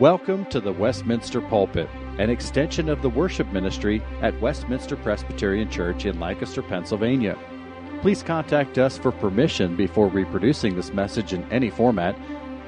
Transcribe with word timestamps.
Welcome 0.00 0.46
to 0.50 0.60
the 0.60 0.72
Westminster 0.72 1.40
Pulpit, 1.40 1.88
an 2.20 2.30
extension 2.30 2.88
of 2.88 3.02
the 3.02 3.10
worship 3.10 3.48
ministry 3.48 4.00
at 4.22 4.40
Westminster 4.40 4.94
Presbyterian 4.94 5.68
Church 5.68 6.04
in 6.04 6.20
Lancaster, 6.20 6.62
Pennsylvania. 6.62 7.36
Please 8.00 8.22
contact 8.22 8.78
us 8.78 8.96
for 8.96 9.10
permission 9.10 9.74
before 9.74 10.06
reproducing 10.06 10.76
this 10.76 10.92
message 10.92 11.32
in 11.32 11.42
any 11.50 11.68
format, 11.68 12.16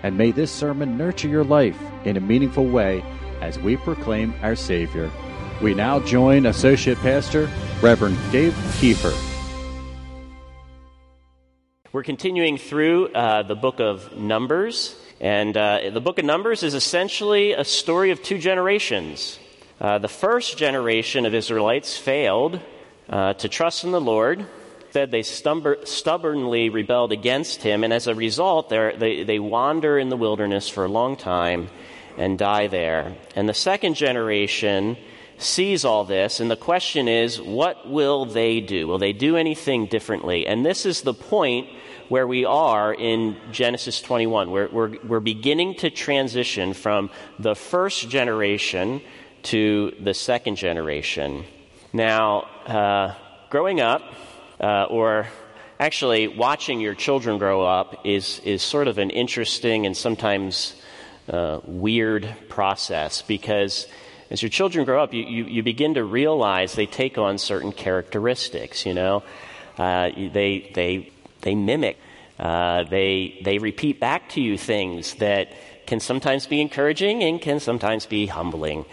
and 0.03 0.19
may 0.19 0.33
this 0.33 0.51
sermon 0.51 0.99
nurture 0.99 1.29
your 1.29 1.45
life 1.45 1.81
in 2.05 2.17
a 2.17 2.21
meaningful 2.21 2.67
way 2.67 3.01
as 3.41 3.61
we 3.61 3.77
proclaim 3.77 4.35
our 4.43 4.57
Savior. 4.57 5.09
We 5.63 5.73
now 5.73 6.01
join 6.01 6.47
Associate 6.47 6.99
Pastor 6.99 7.49
Reverend 7.81 8.19
Dave 8.33 8.55
Kiefer. 8.81 9.17
We're 11.93 12.03
continuing 12.03 12.59
through 12.59 13.13
uh, 13.13 13.45
the 13.45 13.55
book 13.55 13.79
of 13.79 14.17
Numbers. 14.17 15.00
And 15.21 15.55
uh, 15.55 15.91
the 15.93 16.01
book 16.01 16.19
of 16.19 16.25
Numbers 16.25 16.63
is 16.63 16.73
essentially 16.73 17.53
a 17.53 17.65
story 17.65 18.11
of 18.11 18.23
two 18.23 18.39
generations. 18.39 19.39
Uh, 19.79 19.99
the 19.99 20.09
first 20.09 20.57
generation 20.57 21.27
of 21.27 21.35
Israelites 21.35 21.97
failed 21.97 22.59
uh, 23.11 23.35
to 23.35 23.49
trust 23.49 23.85
in 23.85 23.91
the 23.91 24.01
Lord. 24.01 24.47
Said 24.93 25.11
they 25.11 25.23
stumber, 25.23 25.87
stubbornly 25.87 26.69
rebelled 26.69 27.13
against 27.13 27.63
him, 27.63 27.85
and 27.85 27.93
as 27.93 28.09
a 28.09 28.15
result, 28.15 28.71
they, 28.71 29.23
they 29.23 29.39
wander 29.39 29.99
in 29.99 30.09
the 30.09 30.17
wilderness 30.17 30.69
for 30.69 30.85
a 30.85 30.89
long 30.89 31.17
time 31.17 31.69
and 32.19 32.37
die 32.37 32.67
there. 32.67 33.15
And 33.37 33.49
the 33.49 33.55
second 33.55 33.95
generation 33.95 34.97
sees 35.39 35.85
all 35.85 36.05
this, 36.05 36.41
and 36.41 36.51
the 36.51 36.57
question 36.57 37.07
is, 37.07 37.41
what 37.41 37.89
will 37.89 38.25
they 38.25 38.61
do? 38.61 38.89
Will 38.89 38.99
they 38.99 39.13
do 39.13 39.37
anything 39.37 39.87
differently? 39.87 40.47
And 40.47 40.67
this 40.67 40.85
is 40.85 41.03
the 41.03 41.15
point 41.15 41.69
where 42.11 42.27
we 42.27 42.45
are 42.45 42.93
in 42.93 43.37
Genesis 43.53 44.03
21. 44.03 44.51
We're, 44.51 44.69
we're, 44.69 44.97
we're 45.05 45.21
beginning 45.21 45.77
to 45.77 45.91
transition 45.91 46.75
from 46.75 47.09
the 47.39 47.55
first 47.55 48.11
generation 48.11 49.01
to 49.45 49.95
the 50.01 50.13
second 50.13 50.57
generation. 50.57 51.45
Now, 51.93 52.49
uh, 52.67 53.15
growing 53.49 53.81
up, 53.81 54.03
uh, 54.61 54.87
or 54.91 55.29
actually 55.79 56.27
watching 56.27 56.81
your 56.81 56.97
children 56.97 57.39
grow 57.39 57.63
up, 57.63 58.05
is, 58.05 58.41
is 58.41 58.61
sort 58.61 58.89
of 58.89 58.99
an 58.99 59.11
interesting 59.11 59.87
and 59.87 59.97
sometimes 59.97 60.75
uh, 61.29 61.61
weird 61.65 62.29
process 62.49 63.23
because 63.23 63.87
as 64.31 64.43
your 64.43 64.51
children 64.51 64.85
grow 64.85 65.01
up, 65.01 65.15
you, 65.15 65.23
you, 65.23 65.45
you, 65.45 65.63
begin 65.63 65.95
to 65.95 66.03
realize 66.03 66.75
they 66.75 66.87
take 66.87 67.19
on 67.19 67.39
certain 67.39 67.71
characteristics, 67.71 68.85
you 68.85 68.95
know. 68.95 69.23
Uh, 69.79 70.11
they, 70.33 70.71
they 70.75 71.13
they 71.43 71.55
mimic, 71.55 71.99
uh, 72.39 72.85
they, 72.85 73.39
they 73.45 73.59
repeat 73.59 74.01
back 74.01 74.29
to 74.31 74.41
you 74.41 74.57
things 74.57 75.15
that 75.17 75.53
can 75.87 76.01
sometimes 76.01 76.47
be 76.47 76.61
encouraging 76.61 77.23
and 77.23 77.41
can 77.41 77.61
sometimes 77.61 78.07
be 78.07 78.27
humbling. 78.27 78.85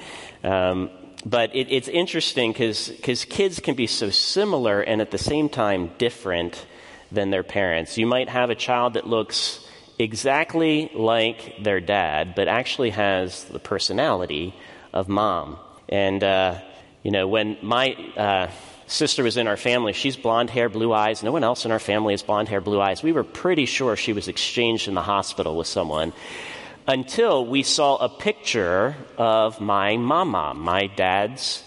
Um, 0.44 0.90
but 1.26 1.56
it, 1.56 1.72
it's 1.72 1.88
interesting 1.88 2.52
because 2.52 3.26
kids 3.30 3.60
can 3.60 3.76
be 3.76 3.88
so 3.88 4.10
similar 4.10 4.82
and 4.82 5.02
at 5.02 5.12
the 5.12 5.18
same 5.18 5.50
time 5.50 5.92
different 5.98 6.66
than 7.12 7.30
their 7.30 7.44
parents. 7.44 7.98
You 7.98 8.06
might 8.06 8.30
have 8.30 8.50
a 8.50 8.56
child 8.56 8.96
that 8.96 9.08
looks 9.08 9.66
exactly 9.98 10.92
like 10.94 11.56
their 11.64 11.80
dad, 11.80 12.36
but 12.36 12.48
actually 12.48 12.92
has 12.92 13.46
the 13.46 13.60
personality 13.60 14.54
of 14.94 15.08
mom. 15.08 15.58
And, 15.90 16.24
uh, 16.24 16.60
you 17.04 17.12
know, 17.12 17.28
when 17.28 17.58
my. 17.62 17.94
Uh, 18.18 18.52
sister 18.88 19.24
was 19.24 19.38
in 19.38 19.48
our 19.48 19.58
family. 19.58 19.94
She's 19.94 20.16
blonde 20.16 20.50
hair, 20.50 20.70
blue 20.70 20.94
eyes. 20.94 21.22
No 21.22 21.32
one 21.32 21.44
else 21.44 21.66
in 21.66 21.72
our 21.72 21.80
family 21.80 22.14
has 22.14 22.24
blonde 22.24 22.50
hair, 22.50 22.62
blue 22.62 22.82
eyes. 22.82 23.04
We 23.04 23.12
were 23.12 23.24
pretty 23.24 23.66
sure 23.66 23.96
she 23.96 24.14
was 24.14 24.28
exchanged 24.28 24.88
in 24.88 24.96
the 24.96 25.02
hospital 25.02 25.56
with 25.56 25.68
someone 25.68 26.14
until 26.88 27.46
we 27.46 27.64
saw 27.64 27.98
a 27.98 28.10
picture 28.10 28.96
of 29.18 29.60
my 29.60 29.98
mama, 29.98 30.54
my 30.56 30.88
dad's, 30.88 31.64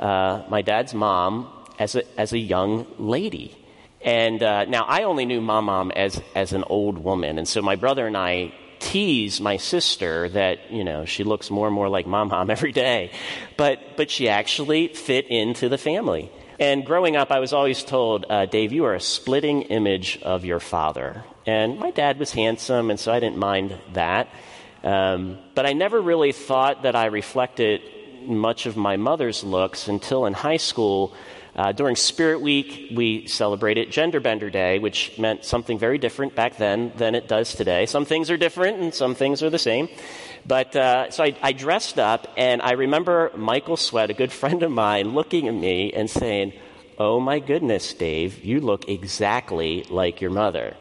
uh, 0.00 0.42
my 0.48 0.62
dad's 0.62 0.94
mom, 0.94 1.52
as 1.78 1.94
a, 1.94 2.20
as 2.20 2.32
a 2.32 2.38
young 2.38 2.86
lady. 2.98 3.56
And 4.00 4.42
uh, 4.42 4.64
now 4.64 4.84
I 4.84 5.04
only 5.04 5.26
knew 5.26 5.40
my 5.40 5.60
mom 5.60 5.90
as, 5.92 6.20
as 6.34 6.52
an 6.52 6.64
old 6.64 6.98
woman. 6.98 7.38
And 7.38 7.46
so 7.46 7.60
my 7.62 7.76
brother 7.76 8.06
and 8.06 8.16
I 8.16 8.52
tease 8.78 9.40
my 9.40 9.58
sister 9.58 10.28
that, 10.30 10.72
you 10.72 10.82
know, 10.82 11.04
she 11.04 11.22
looks 11.22 11.50
more 11.50 11.68
and 11.68 11.74
more 11.74 11.88
like 11.88 12.06
mom 12.06 12.28
mom 12.28 12.50
every 12.56 12.72
day. 12.72 13.12
But, 13.56 13.96
but 13.96 14.10
she 14.10 14.28
actually 14.28 14.88
fit 14.88 15.26
into 15.28 15.68
the 15.68 15.78
family. 15.78 16.30
And 16.58 16.84
growing 16.84 17.16
up, 17.16 17.30
I 17.30 17.40
was 17.40 17.52
always 17.52 17.82
told, 17.82 18.26
uh, 18.28 18.46
Dave, 18.46 18.72
you 18.72 18.84
are 18.84 18.94
a 18.94 19.00
splitting 19.00 19.62
image 19.62 20.20
of 20.22 20.44
your 20.44 20.60
father. 20.60 21.24
And 21.46 21.78
my 21.78 21.90
dad 21.90 22.18
was 22.18 22.32
handsome, 22.32 22.90
and 22.90 23.00
so 23.00 23.12
I 23.12 23.20
didn't 23.20 23.38
mind 23.38 23.76
that. 23.94 24.28
Um, 24.84 25.38
but 25.54 25.66
I 25.66 25.72
never 25.72 26.00
really 26.00 26.32
thought 26.32 26.82
that 26.82 26.94
I 26.94 27.06
reflected 27.06 27.80
much 28.26 28.66
of 28.66 28.76
my 28.76 28.96
mother's 28.96 29.42
looks 29.42 29.88
until 29.88 30.26
in 30.26 30.34
high 30.34 30.56
school. 30.56 31.14
Uh, 31.54 31.72
during 31.72 31.96
Spirit 31.96 32.40
Week, 32.40 32.92
we 32.94 33.26
celebrated 33.26 33.90
Gender 33.90 34.20
Bender 34.20 34.48
Day, 34.48 34.78
which 34.78 35.18
meant 35.18 35.44
something 35.44 35.78
very 35.78 35.98
different 35.98 36.34
back 36.34 36.56
then 36.56 36.92
than 36.96 37.14
it 37.14 37.28
does 37.28 37.54
today. 37.54 37.86
Some 37.86 38.04
things 38.04 38.30
are 38.30 38.36
different 38.36 38.80
and 38.80 38.94
some 38.94 39.14
things 39.14 39.42
are 39.42 39.50
the 39.50 39.58
same. 39.58 39.88
But 40.46 40.74
uh, 40.74 41.10
so 41.10 41.24
I, 41.24 41.36
I, 41.40 41.52
dressed 41.52 41.98
up, 41.98 42.26
and 42.36 42.60
I 42.62 42.72
remember 42.72 43.30
Michael 43.36 43.76
Sweat, 43.76 44.10
a 44.10 44.14
good 44.14 44.32
friend 44.42 44.62
of 44.62 44.70
mine, 44.70 45.10
looking 45.10 45.48
at 45.48 45.54
me 45.54 45.92
and 45.92 46.10
saying, 46.10 46.52
Oh 46.98 47.20
my 47.20 47.38
goodness, 47.38 47.94
Dave, 47.94 48.44
you 48.44 48.60
look 48.60 48.88
exactly 48.88 49.84
like 49.88 50.20
your 50.20 50.30
mother. 50.30 50.76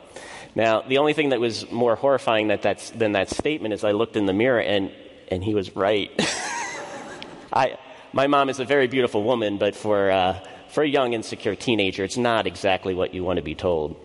Now, 0.56 0.82
the 0.82 0.98
only 0.98 1.14
thing 1.14 1.30
that 1.30 1.40
was 1.40 1.72
more 1.72 1.96
horrifying 1.96 2.50
that 2.50 2.92
than 2.96 3.14
that 3.14 3.30
statement 3.30 3.74
is 3.74 3.84
I 3.84 3.92
looked 3.92 4.18
in 4.18 4.26
the 4.26 4.34
mirror 4.34 4.60
and, 4.60 4.92
and 5.30 5.44
he 5.44 5.56
was 5.56 5.76
right. 5.76 6.12
I, 7.54 7.78
my 8.12 8.28
mom 8.28 8.50
is 8.50 8.60
a 8.60 8.66
very 8.66 8.88
beautiful 8.88 9.24
woman, 9.24 9.58
but 9.58 9.76
for, 9.76 10.12
uh, 10.12 10.40
for 10.70 10.84
a 10.84 10.88
young, 10.88 11.14
insecure 11.14 11.56
teenager, 11.56 12.04
it's 12.04 12.18
not 12.18 12.48
exactly 12.48 12.94
what 12.94 13.14
you 13.14 13.24
want 13.24 13.38
to 13.38 13.44
be 13.44 13.56
told. 13.56 13.96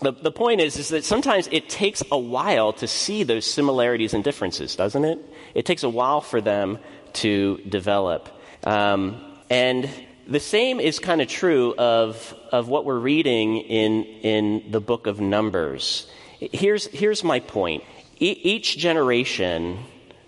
The, 0.00 0.12
the 0.12 0.30
point 0.30 0.60
is, 0.60 0.76
is 0.76 0.90
that 0.90 1.04
sometimes 1.04 1.48
it 1.50 1.68
takes 1.68 2.02
a 2.12 2.18
while 2.18 2.72
to 2.74 2.86
see 2.86 3.24
those 3.24 3.44
similarities 3.44 4.14
and 4.14 4.22
differences, 4.22 4.76
doesn't 4.76 5.04
it? 5.04 5.18
It 5.54 5.66
takes 5.66 5.82
a 5.82 5.88
while 5.88 6.20
for 6.20 6.40
them 6.40 6.78
to 7.14 7.58
develop. 7.68 8.28
Um, 8.64 9.20
and 9.50 9.90
the 10.28 10.40
same 10.40 10.78
is 10.78 10.98
kind 10.98 11.20
of 11.20 11.28
true 11.28 11.74
of, 11.76 12.34
of 12.52 12.68
what 12.68 12.84
we're 12.84 12.98
reading 12.98 13.56
in, 13.56 14.04
in 14.04 14.70
the 14.70 14.80
book 14.80 15.06
of 15.06 15.20
Numbers. 15.20 16.06
Here's, 16.38 16.86
here's 16.86 17.24
my 17.24 17.40
point 17.40 17.82
e- 18.20 18.38
each 18.42 18.78
generation 18.78 19.78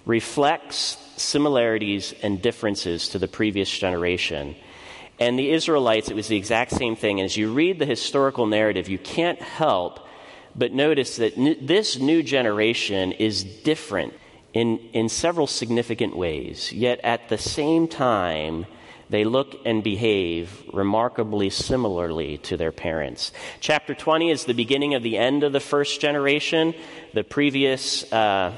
reflects 0.06 0.96
similarities 1.16 2.14
and 2.22 2.40
differences 2.42 3.10
to 3.10 3.18
the 3.18 3.28
previous 3.28 3.70
generation. 3.70 4.56
And 5.20 5.38
the 5.38 5.50
Israelites, 5.50 6.08
it 6.08 6.16
was 6.16 6.28
the 6.28 6.36
exact 6.36 6.72
same 6.72 6.96
thing. 6.96 7.20
And 7.20 7.26
as 7.26 7.36
you 7.36 7.52
read 7.52 7.78
the 7.78 7.86
historical 7.86 8.46
narrative, 8.46 8.88
you 8.88 8.98
can't 8.98 9.40
help 9.40 10.00
but 10.56 10.72
notice 10.72 11.16
that 11.16 11.38
n- 11.38 11.56
this 11.60 11.98
new 11.98 12.22
generation 12.22 13.12
is 13.12 13.44
different 13.44 14.14
in, 14.52 14.78
in 14.92 15.08
several 15.08 15.46
significant 15.46 16.16
ways. 16.16 16.72
Yet 16.72 17.00
at 17.04 17.28
the 17.28 17.38
same 17.38 17.86
time, 17.86 18.66
they 19.08 19.24
look 19.24 19.56
and 19.64 19.82
behave 19.82 20.62
remarkably 20.72 21.50
similarly 21.50 22.38
to 22.38 22.56
their 22.56 22.72
parents. 22.72 23.32
Chapter 23.60 23.94
20 23.94 24.30
is 24.30 24.44
the 24.44 24.54
beginning 24.54 24.94
of 24.94 25.02
the 25.02 25.18
end 25.18 25.42
of 25.42 25.52
the 25.52 25.60
first 25.60 26.00
generation. 26.00 26.74
The 27.14 27.24
previous 27.24 28.10
uh, 28.12 28.56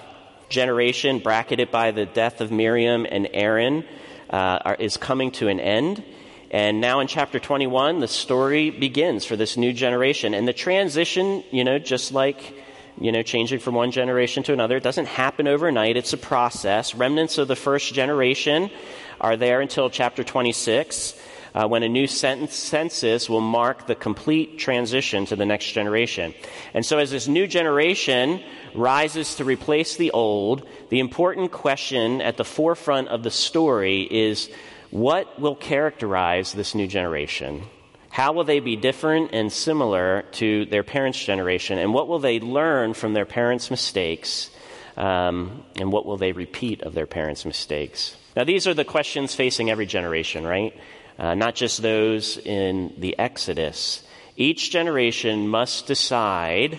generation, 0.48 1.18
bracketed 1.18 1.70
by 1.70 1.90
the 1.90 2.06
death 2.06 2.40
of 2.40 2.50
Miriam 2.50 3.06
and 3.08 3.28
Aaron, 3.32 3.84
uh, 4.30 4.58
are, 4.64 4.74
is 4.74 4.96
coming 4.96 5.30
to 5.32 5.48
an 5.48 5.60
end. 5.60 6.02
And 6.52 6.82
now 6.82 7.00
in 7.00 7.06
chapter 7.06 7.40
21, 7.40 8.00
the 8.00 8.08
story 8.08 8.68
begins 8.68 9.24
for 9.24 9.36
this 9.36 9.56
new 9.56 9.72
generation. 9.72 10.34
And 10.34 10.46
the 10.46 10.52
transition, 10.52 11.42
you 11.50 11.64
know, 11.64 11.78
just 11.78 12.12
like, 12.12 12.54
you 13.00 13.10
know, 13.10 13.22
changing 13.22 13.60
from 13.60 13.74
one 13.74 13.90
generation 13.90 14.42
to 14.42 14.52
another, 14.52 14.76
it 14.76 14.82
doesn't 14.82 15.06
happen 15.06 15.48
overnight. 15.48 15.96
It's 15.96 16.12
a 16.12 16.18
process. 16.18 16.94
Remnants 16.94 17.38
of 17.38 17.48
the 17.48 17.56
first 17.56 17.94
generation 17.94 18.70
are 19.18 19.38
there 19.38 19.62
until 19.62 19.88
chapter 19.88 20.22
26. 20.22 21.18
Uh, 21.54 21.68
when 21.68 21.82
a 21.82 21.88
new 21.88 22.06
census 22.06 23.28
will 23.28 23.42
mark 23.42 23.86
the 23.86 23.94
complete 23.94 24.58
transition 24.58 25.26
to 25.26 25.36
the 25.36 25.44
next 25.44 25.72
generation. 25.72 26.32
And 26.72 26.84
so, 26.84 26.96
as 26.96 27.10
this 27.10 27.28
new 27.28 27.46
generation 27.46 28.42
rises 28.74 29.34
to 29.34 29.44
replace 29.44 29.96
the 29.96 30.12
old, 30.12 30.66
the 30.88 30.98
important 30.98 31.52
question 31.52 32.22
at 32.22 32.38
the 32.38 32.44
forefront 32.44 33.08
of 33.08 33.22
the 33.22 33.30
story 33.30 34.08
is 34.10 34.48
what 34.92 35.40
will 35.40 35.54
characterize 35.56 36.52
this 36.52 36.74
new 36.74 36.86
generation? 36.86 37.62
How 38.10 38.34
will 38.34 38.44
they 38.44 38.60
be 38.60 38.76
different 38.76 39.30
and 39.32 39.50
similar 39.50 40.22
to 40.32 40.66
their 40.66 40.82
parents' 40.82 41.24
generation? 41.24 41.78
And 41.78 41.94
what 41.94 42.08
will 42.08 42.18
they 42.18 42.40
learn 42.40 42.92
from 42.92 43.14
their 43.14 43.24
parents' 43.24 43.70
mistakes? 43.70 44.50
Um, 44.98 45.64
and 45.76 45.90
what 45.90 46.04
will 46.04 46.18
they 46.18 46.32
repeat 46.32 46.82
of 46.82 46.92
their 46.92 47.06
parents' 47.06 47.46
mistakes? 47.46 48.14
Now, 48.36 48.44
these 48.44 48.66
are 48.66 48.74
the 48.74 48.84
questions 48.84 49.34
facing 49.34 49.70
every 49.70 49.86
generation, 49.86 50.46
right? 50.46 50.78
Uh, 51.18 51.34
not 51.34 51.54
just 51.54 51.80
those 51.80 52.36
in 52.36 52.92
the 52.98 53.18
Exodus. 53.18 54.02
Each 54.36 54.70
generation 54.70 55.48
must 55.48 55.86
decide 55.86 56.78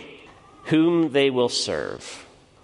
whom 0.66 1.14
they 1.14 1.32
will 1.32 1.50
serve. 1.50 2.23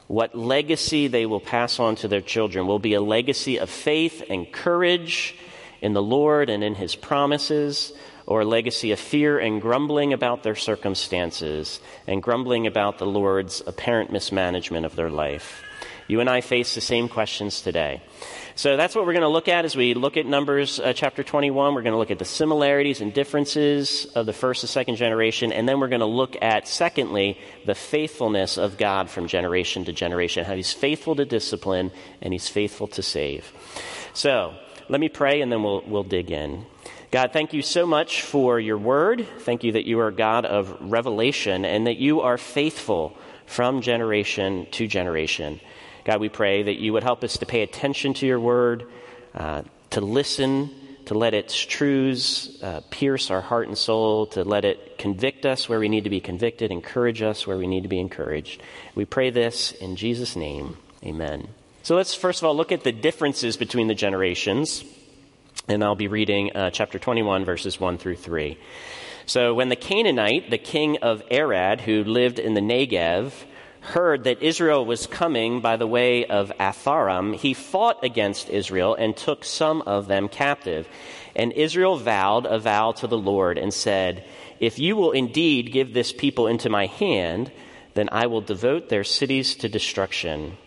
What 0.10 0.34
legacy 0.34 1.06
they 1.06 1.28
will 1.28 1.40
pass 1.40 1.80
on 1.80 1.96
to 1.96 2.08
their 2.08 2.20
children 2.20 2.66
will 2.66 2.80
be 2.80 2.96
a 2.96 3.02
legacy 3.02 3.58
of 3.58 3.70
faith 3.70 4.24
and 4.28 4.52
courage 4.52 5.38
in 5.82 5.94
the 5.94 6.02
Lord 6.02 6.50
and 6.50 6.64
in 6.64 6.74
His 6.74 6.96
promises, 6.96 7.94
or 8.26 8.42
a 8.42 8.46
legacy 8.46 8.92
of 8.92 9.00
fear 9.00 9.38
and 9.38 9.62
grumbling 9.62 10.12
about 10.12 10.42
their 10.42 10.56
circumstances 10.56 11.80
and 12.08 12.24
grumbling 12.24 12.66
about 12.66 12.98
the 12.98 13.06
Lord's 13.06 13.62
apparent 13.68 14.12
mismanagement 14.12 14.84
of 14.84 14.96
their 14.96 15.12
life. 15.12 15.62
You 16.10 16.22
and 16.22 16.30
I 16.30 16.42
face 16.42 16.74
the 16.74 16.82
same 16.82 17.08
questions 17.08 17.62
today. 17.62 18.02
So 18.56 18.76
that's 18.78 18.96
what 18.96 19.06
we're 19.06 19.14
going 19.14 19.22
to 19.22 19.28
look 19.28 19.48
at 19.48 19.64
as 19.64 19.76
we 19.76 19.94
look 19.94 20.18
at 20.18 20.26
Numbers 20.26 20.80
uh, 20.80 20.92
chapter 20.92 21.22
21. 21.22 21.76
We're 21.76 21.84
going 21.84 21.94
to 21.94 22.00
look 22.00 22.10
at 22.10 22.18
the 22.18 22.26
similarities 22.26 23.00
and 23.00 23.14
differences 23.14 24.08
of 24.16 24.26
the 24.26 24.34
first 24.34 24.64
and 24.64 24.70
second 24.72 24.96
generation, 24.96 25.54
and 25.54 25.70
then 25.70 25.80
we're 25.80 25.88
going 25.88 26.00
to 26.00 26.08
look 26.08 26.36
at, 26.42 26.68
secondly, 26.68 27.40
the 27.68 27.76
faithfulness 27.76 28.58
of 28.58 28.80
God 28.80 29.08
from 29.12 29.28
generation 29.28 29.86
to 29.86 29.94
generation, 29.94 30.46
how 30.46 30.56
He's 30.56 30.74
faithful 30.74 31.16
to 31.16 31.26
discipline 31.26 31.92
and 32.24 32.34
He's 32.34 32.50
faithful 32.50 32.88
to 32.88 33.04
save. 33.04 33.54
So 34.16 34.56
let 34.90 35.00
me 35.00 35.10
pray, 35.10 35.42
and 35.42 35.52
then 35.52 35.62
we'll, 35.62 35.84
we'll 35.86 36.04
dig 36.04 36.32
in. 36.32 36.66
God, 37.12 37.34
thank 37.34 37.54
you 37.54 37.62
so 37.62 37.86
much 37.86 38.24
for 38.24 38.60
your 38.60 38.80
word. 38.80 39.28
Thank 39.42 39.64
you 39.64 39.74
that 39.74 39.86
you 39.86 40.00
are 40.00 40.10
God 40.10 40.46
of 40.46 40.76
revelation 40.82 41.66
and 41.66 41.86
that 41.86 41.98
you 41.98 42.22
are 42.22 42.40
faithful 42.40 43.16
from 43.46 43.82
generation 43.82 44.66
to 44.72 44.88
generation. 44.88 45.60
God, 46.06 46.20
we 46.20 46.30
pray 46.30 46.64
that 46.64 46.80
you 46.80 46.94
would 46.94 47.04
help 47.04 47.24
us 47.24 47.38
to 47.38 47.46
pay 47.46 47.62
attention 47.62 48.14
to 48.16 48.28
your 48.28 48.40
word, 48.40 48.86
uh, 49.36 49.64
to 49.92 50.02
listen, 50.02 50.72
to 51.06 51.18
let 51.18 51.34
its 51.34 51.56
truths 51.56 52.62
uh, 52.62 52.82
pierce 52.92 53.32
our 53.32 53.42
heart 53.42 53.68
and 53.68 53.78
soul, 53.78 54.28
to 54.28 54.44
let 54.44 54.64
it 54.64 54.98
convict 54.98 55.46
us 55.46 55.68
where 55.68 55.80
we 55.80 55.90
need 55.90 56.04
to 56.04 56.10
be 56.10 56.20
convicted, 56.20 56.72
encourage 56.72 57.22
us 57.22 57.48
where 57.48 57.58
we 57.58 57.68
need 57.68 57.82
to 57.82 57.90
be 57.90 58.00
encouraged. 58.00 58.62
We 58.94 59.06
pray 59.06 59.30
this 59.30 59.72
in 59.72 59.96
Jesus' 59.96 60.36
name. 60.36 60.78
Amen. 61.04 61.48
So 61.82 61.96
let's 61.96 62.14
first 62.14 62.42
of 62.42 62.46
all 62.46 62.56
look 62.56 62.72
at 62.72 62.84
the 62.84 62.92
differences 62.92 63.58
between 63.58 63.88
the 63.88 63.96
generations. 63.96 64.84
And 65.68 65.84
I'll 65.84 65.96
be 65.96 66.08
reading 66.08 66.56
uh, 66.56 66.70
chapter 66.70 67.00
21, 67.00 67.46
verses 67.46 67.80
1 67.80 67.98
through 67.98 68.18
3. 68.18 68.58
So 69.26 69.54
when 69.54 69.70
the 69.70 69.76
Canaanite, 69.76 70.50
the 70.50 70.58
king 70.58 70.98
of 71.04 71.24
Arad, 71.32 71.82
who 71.82 72.04
lived 72.04 72.40
in 72.40 72.56
the 72.56 72.62
Negev, 72.62 73.32
heard 73.90 74.24
that 74.24 74.42
Israel 74.42 74.86
was 74.86 75.08
coming 75.08 75.62
by 75.62 75.76
the 75.76 75.88
way 75.88 76.26
of 76.26 76.52
Atharim, 76.60 77.36
he 77.36 77.54
fought 77.54 78.04
against 78.04 78.50
Israel 78.50 78.96
and 78.96 79.16
took 79.16 79.44
some 79.44 79.82
of 79.84 80.08
them 80.08 80.30
captive. 80.30 80.88
And 81.36 81.52
Israel 81.54 81.98
vowed 81.98 82.46
a 82.46 82.60
vow 82.60 82.92
to 82.94 83.08
the 83.08 83.18
Lord 83.18 83.58
and 83.58 83.74
said, 83.74 84.26
If 84.60 84.80
you 84.80 84.96
will 84.96 85.12
indeed 85.12 85.72
give 85.72 85.94
this 85.94 86.14
people 86.14 86.48
into 86.48 86.70
my 86.70 86.86
hand, 86.86 87.52
then 87.96 88.10
I 88.12 88.28
will 88.28 88.42
devote 88.42 88.90
their 88.90 89.04
cities 89.04 89.56
to 89.56 89.70
destruction. 89.70 90.58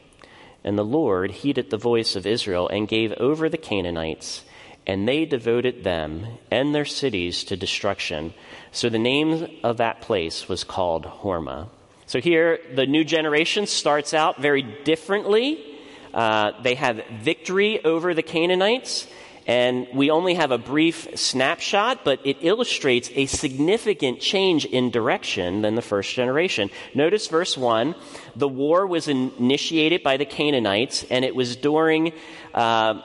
And 0.64 0.76
the 0.76 0.84
Lord 0.84 1.30
heeded 1.30 1.70
the 1.70 1.76
voice 1.76 2.16
of 2.16 2.26
Israel 2.26 2.68
and 2.68 2.88
gave 2.88 3.12
over 3.12 3.48
the 3.48 3.56
Canaanites, 3.56 4.44
and 4.86 5.06
they 5.06 5.24
devoted 5.24 5.84
them 5.84 6.26
and 6.50 6.74
their 6.74 6.84
cities 6.84 7.44
to 7.44 7.56
destruction. 7.56 8.34
So 8.72 8.88
the 8.88 8.98
name 8.98 9.48
of 9.62 9.76
that 9.76 10.00
place 10.00 10.48
was 10.48 10.64
called 10.64 11.04
Hormah. 11.04 11.68
So 12.12 12.20
here, 12.20 12.60
the 12.74 12.84
new 12.84 13.04
generation 13.04 13.66
starts 13.66 14.12
out 14.12 14.38
very 14.38 14.60
differently. 14.60 15.64
Uh, 16.12 16.52
they 16.62 16.74
have 16.74 17.02
victory 17.22 17.82
over 17.82 18.12
the 18.12 18.22
Canaanites, 18.22 19.06
and 19.46 19.86
we 19.94 20.10
only 20.10 20.34
have 20.34 20.50
a 20.50 20.58
brief 20.58 21.08
snapshot, 21.18 22.04
but 22.04 22.20
it 22.26 22.36
illustrates 22.42 23.10
a 23.14 23.24
significant 23.24 24.20
change 24.20 24.66
in 24.66 24.90
direction 24.90 25.62
than 25.62 25.74
the 25.74 25.80
first 25.80 26.14
generation. 26.14 26.68
Notice 26.92 27.28
verse 27.28 27.56
1 27.56 27.94
the 28.36 28.46
war 28.46 28.86
was 28.86 29.08
initiated 29.08 30.02
by 30.02 30.18
the 30.18 30.26
Canaanites, 30.26 31.06
and 31.10 31.24
it 31.24 31.34
was 31.34 31.56
during. 31.56 32.12
Uh, 32.52 33.00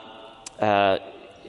uh, 0.60 0.98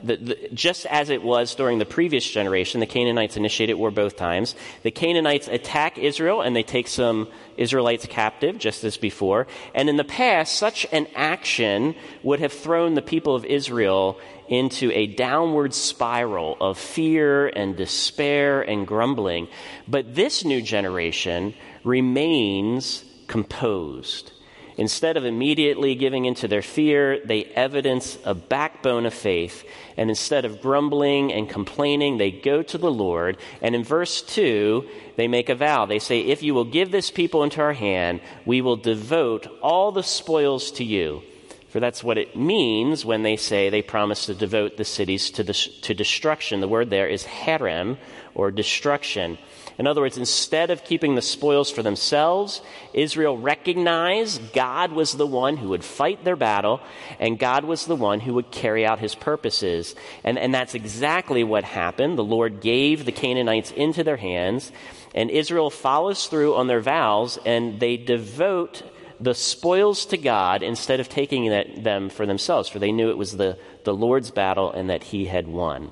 the, 0.03 0.15
the, 0.17 0.49
just 0.53 0.85
as 0.85 1.09
it 1.09 1.23
was 1.23 1.55
during 1.55 1.79
the 1.79 1.85
previous 1.85 2.29
generation, 2.29 2.79
the 2.79 2.85
Canaanites 2.85 3.37
initiated 3.37 3.77
war 3.77 3.91
both 3.91 4.15
times. 4.15 4.55
The 4.83 4.91
Canaanites 4.91 5.47
attack 5.47 5.97
Israel 5.97 6.41
and 6.41 6.55
they 6.55 6.63
take 6.63 6.87
some 6.87 7.27
Israelites 7.57 8.05
captive, 8.05 8.57
just 8.57 8.83
as 8.83 8.97
before. 8.97 9.47
And 9.73 9.89
in 9.89 9.97
the 9.97 10.03
past, 10.03 10.55
such 10.55 10.85
an 10.91 11.07
action 11.15 11.95
would 12.23 12.39
have 12.39 12.53
thrown 12.53 12.93
the 12.93 13.01
people 13.01 13.35
of 13.35 13.45
Israel 13.45 14.19
into 14.47 14.91
a 14.91 15.07
downward 15.07 15.73
spiral 15.73 16.57
of 16.59 16.77
fear 16.77 17.47
and 17.47 17.75
despair 17.75 18.61
and 18.61 18.87
grumbling. 18.87 19.47
But 19.87 20.15
this 20.15 20.43
new 20.43 20.61
generation 20.61 21.53
remains 21.83 23.05
composed 23.27 24.31
Instead 24.79 25.17
of 25.17 25.25
immediately 25.25 25.93
giving 25.93 26.23
into 26.23 26.47
their 26.47 26.61
fear, 26.61 27.19
they 27.25 27.43
evidence 27.43 28.17
a 28.23 28.33
backbone 28.33 29.05
of 29.05 29.13
faith. 29.13 29.65
And 29.97 30.09
instead 30.09 30.45
of 30.45 30.61
grumbling 30.61 31.33
and 31.33 31.49
complaining, 31.49 32.17
they 32.17 32.31
go 32.31 32.63
to 32.63 32.77
the 32.77 32.89
Lord. 32.89 33.35
And 33.61 33.75
in 33.75 33.83
verse 33.83 34.21
2, 34.21 34.87
they 35.17 35.27
make 35.27 35.49
a 35.49 35.55
vow. 35.55 35.85
They 35.85 35.99
say, 35.99 36.21
If 36.21 36.43
you 36.43 36.53
will 36.53 36.63
give 36.63 36.91
this 36.91 37.11
people 37.11 37.43
into 37.43 37.59
our 37.59 37.73
hand, 37.73 38.21
we 38.45 38.61
will 38.61 38.77
devote 38.77 39.47
all 39.61 39.91
the 39.91 40.01
spoils 40.01 40.71
to 40.71 40.85
you. 40.85 41.23
For 41.67 41.81
that's 41.81 42.01
what 42.01 42.17
it 42.17 42.37
means 42.37 43.03
when 43.03 43.23
they 43.23 43.35
say 43.35 43.69
they 43.69 43.81
promise 43.81 44.27
to 44.27 44.33
devote 44.33 44.77
the 44.77 44.85
cities 44.85 45.29
to, 45.31 45.43
the, 45.43 45.53
to 45.53 45.93
destruction. 45.93 46.61
The 46.61 46.69
word 46.69 46.89
there 46.89 47.09
is 47.09 47.25
herem, 47.25 47.97
or 48.33 48.49
destruction. 48.49 49.37
In 49.79 49.87
other 49.87 50.01
words, 50.01 50.17
instead 50.17 50.71
of 50.71 50.83
keeping 50.83 51.15
the 51.15 51.21
spoils 51.21 51.71
for 51.71 51.81
themselves, 51.81 52.61
Israel 52.93 53.37
recognized 53.37 54.51
God 54.51 54.91
was 54.91 55.13
the 55.13 55.25
one 55.25 55.55
who 55.55 55.69
would 55.69 55.85
fight 55.85 56.25
their 56.25 56.35
battle, 56.35 56.81
and 57.17 57.39
God 57.39 57.63
was 57.63 57.85
the 57.85 57.95
one 57.95 58.19
who 58.19 58.33
would 58.33 58.51
carry 58.51 58.85
out 58.85 58.99
his 58.99 59.15
purposes. 59.15 59.95
And, 60.25 60.37
and 60.37 60.53
that's 60.53 60.75
exactly 60.75 61.45
what 61.45 61.63
happened. 61.63 62.17
The 62.17 62.25
Lord 62.25 62.59
gave 62.59 63.05
the 63.05 63.13
Canaanites 63.13 63.71
into 63.71 64.03
their 64.03 64.17
hands, 64.17 64.73
and 65.15 65.31
Israel 65.31 65.69
follows 65.69 66.27
through 66.27 66.55
on 66.55 66.67
their 66.67 66.81
vows, 66.81 67.39
and 67.45 67.79
they 67.79 67.95
devote 67.95 68.83
the 69.21 69.33
spoils 69.33 70.05
to 70.07 70.17
God 70.17 70.61
instead 70.61 70.99
of 70.99 71.07
taking 71.07 71.49
that, 71.51 71.85
them 71.85 72.09
for 72.09 72.25
themselves, 72.25 72.67
for 72.67 72.79
they 72.79 72.91
knew 72.91 73.09
it 73.09 73.17
was 73.17 73.37
the, 73.37 73.57
the 73.85 73.93
Lord's 73.93 74.31
battle 74.31 74.73
and 74.73 74.89
that 74.89 75.05
he 75.05 75.25
had 75.25 75.47
won. 75.47 75.91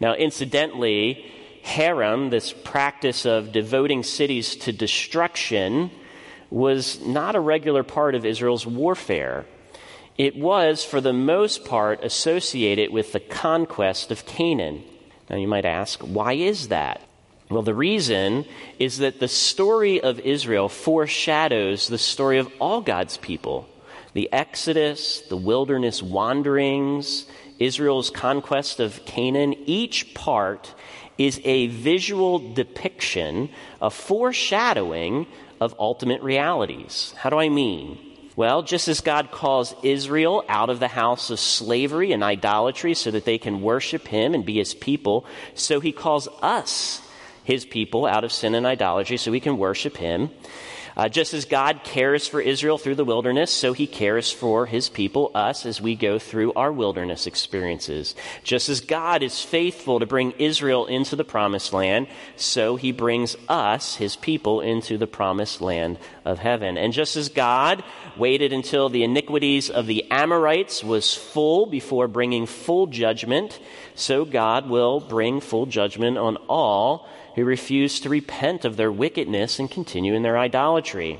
Now, 0.00 0.14
incidentally, 0.14 1.32
herem, 1.64 2.30
this 2.30 2.52
practice 2.52 3.24
of 3.24 3.52
devoting 3.52 4.02
cities 4.02 4.56
to 4.56 4.72
destruction, 4.72 5.90
was 6.50 7.00
not 7.00 7.34
a 7.34 7.40
regular 7.40 7.82
part 7.82 8.14
of 8.14 8.26
Israel's 8.26 8.66
warfare. 8.66 9.46
It 10.18 10.36
was, 10.36 10.84
for 10.84 11.00
the 11.00 11.12
most 11.12 11.64
part, 11.64 12.04
associated 12.04 12.92
with 12.92 13.12
the 13.12 13.20
conquest 13.20 14.10
of 14.10 14.26
Canaan. 14.26 14.84
Now, 15.30 15.36
you 15.36 15.48
might 15.48 15.64
ask, 15.64 16.00
why 16.00 16.34
is 16.34 16.68
that? 16.68 17.00
Well, 17.48 17.62
the 17.62 17.74
reason 17.74 18.44
is 18.78 18.98
that 18.98 19.20
the 19.20 19.28
story 19.28 20.00
of 20.00 20.20
Israel 20.20 20.68
foreshadows 20.68 21.88
the 21.88 21.98
story 21.98 22.38
of 22.38 22.50
all 22.60 22.80
God's 22.80 23.16
people. 23.16 23.68
The 24.14 24.30
Exodus, 24.32 25.20
the 25.22 25.36
wilderness 25.36 26.02
wanderings, 26.02 27.26
Israel's 27.58 28.10
conquest 28.10 28.80
of 28.80 29.04
Canaan, 29.06 29.54
each 29.66 30.14
part 30.14 30.74
is 31.18 31.40
a 31.44 31.66
visual 31.68 32.38
depiction, 32.54 33.50
a 33.80 33.90
foreshadowing 33.90 35.26
of 35.60 35.74
ultimate 35.78 36.22
realities. 36.22 37.14
How 37.16 37.30
do 37.30 37.38
I 37.38 37.48
mean? 37.48 37.98
Well, 38.34 38.62
just 38.62 38.88
as 38.88 39.00
God 39.00 39.30
calls 39.30 39.74
Israel 39.82 40.42
out 40.48 40.70
of 40.70 40.80
the 40.80 40.88
house 40.88 41.28
of 41.28 41.38
slavery 41.38 42.12
and 42.12 42.24
idolatry 42.24 42.94
so 42.94 43.10
that 43.10 43.26
they 43.26 43.38
can 43.38 43.60
worship 43.60 44.08
Him 44.08 44.34
and 44.34 44.44
be 44.44 44.56
His 44.56 44.74
people, 44.74 45.26
so 45.54 45.80
He 45.80 45.92
calls 45.92 46.28
us, 46.40 47.02
His 47.44 47.66
people, 47.66 48.06
out 48.06 48.24
of 48.24 48.32
sin 48.32 48.54
and 48.54 48.66
idolatry 48.66 49.18
so 49.18 49.30
we 49.30 49.40
can 49.40 49.58
worship 49.58 49.98
Him. 49.98 50.30
Uh, 50.96 51.08
just 51.08 51.32
as 51.32 51.44
God 51.44 51.84
cares 51.84 52.26
for 52.26 52.40
Israel 52.40 52.78
through 52.78 52.96
the 52.96 53.04
wilderness, 53.04 53.50
so 53.50 53.72
he 53.72 53.86
cares 53.86 54.30
for 54.30 54.66
his 54.66 54.88
people, 54.88 55.30
us, 55.34 55.64
as 55.64 55.80
we 55.80 55.94
go 55.94 56.18
through 56.18 56.52
our 56.52 56.72
wilderness 56.72 57.26
experiences. 57.26 58.14
Just 58.44 58.68
as 58.68 58.80
God 58.80 59.22
is 59.22 59.40
faithful 59.40 60.00
to 60.00 60.06
bring 60.06 60.32
Israel 60.32 60.86
into 60.86 61.16
the 61.16 61.24
promised 61.24 61.72
land, 61.72 62.08
so 62.36 62.76
he 62.76 62.92
brings 62.92 63.36
us, 63.48 63.96
his 63.96 64.16
people, 64.16 64.60
into 64.60 64.98
the 64.98 65.06
promised 65.06 65.60
land 65.60 65.98
of 66.24 66.38
heaven. 66.38 66.76
And 66.76 66.92
just 66.92 67.16
as 67.16 67.28
God 67.28 67.82
waited 68.16 68.52
until 68.52 68.88
the 68.88 69.04
iniquities 69.04 69.70
of 69.70 69.86
the 69.86 70.10
Amorites 70.10 70.84
was 70.84 71.14
full 71.14 71.66
before 71.66 72.08
bringing 72.08 72.46
full 72.46 72.86
judgment, 72.86 73.58
so 73.94 74.24
God 74.24 74.68
will 74.68 75.00
bring 75.00 75.40
full 75.40 75.66
judgment 75.66 76.18
on 76.18 76.36
all 76.48 77.08
who 77.34 77.44
refuse 77.44 78.00
to 78.00 78.08
repent 78.08 78.64
of 78.64 78.76
their 78.76 78.92
wickedness 78.92 79.58
and 79.58 79.70
continue 79.70 80.14
in 80.14 80.22
their 80.22 80.38
idolatry. 80.38 81.18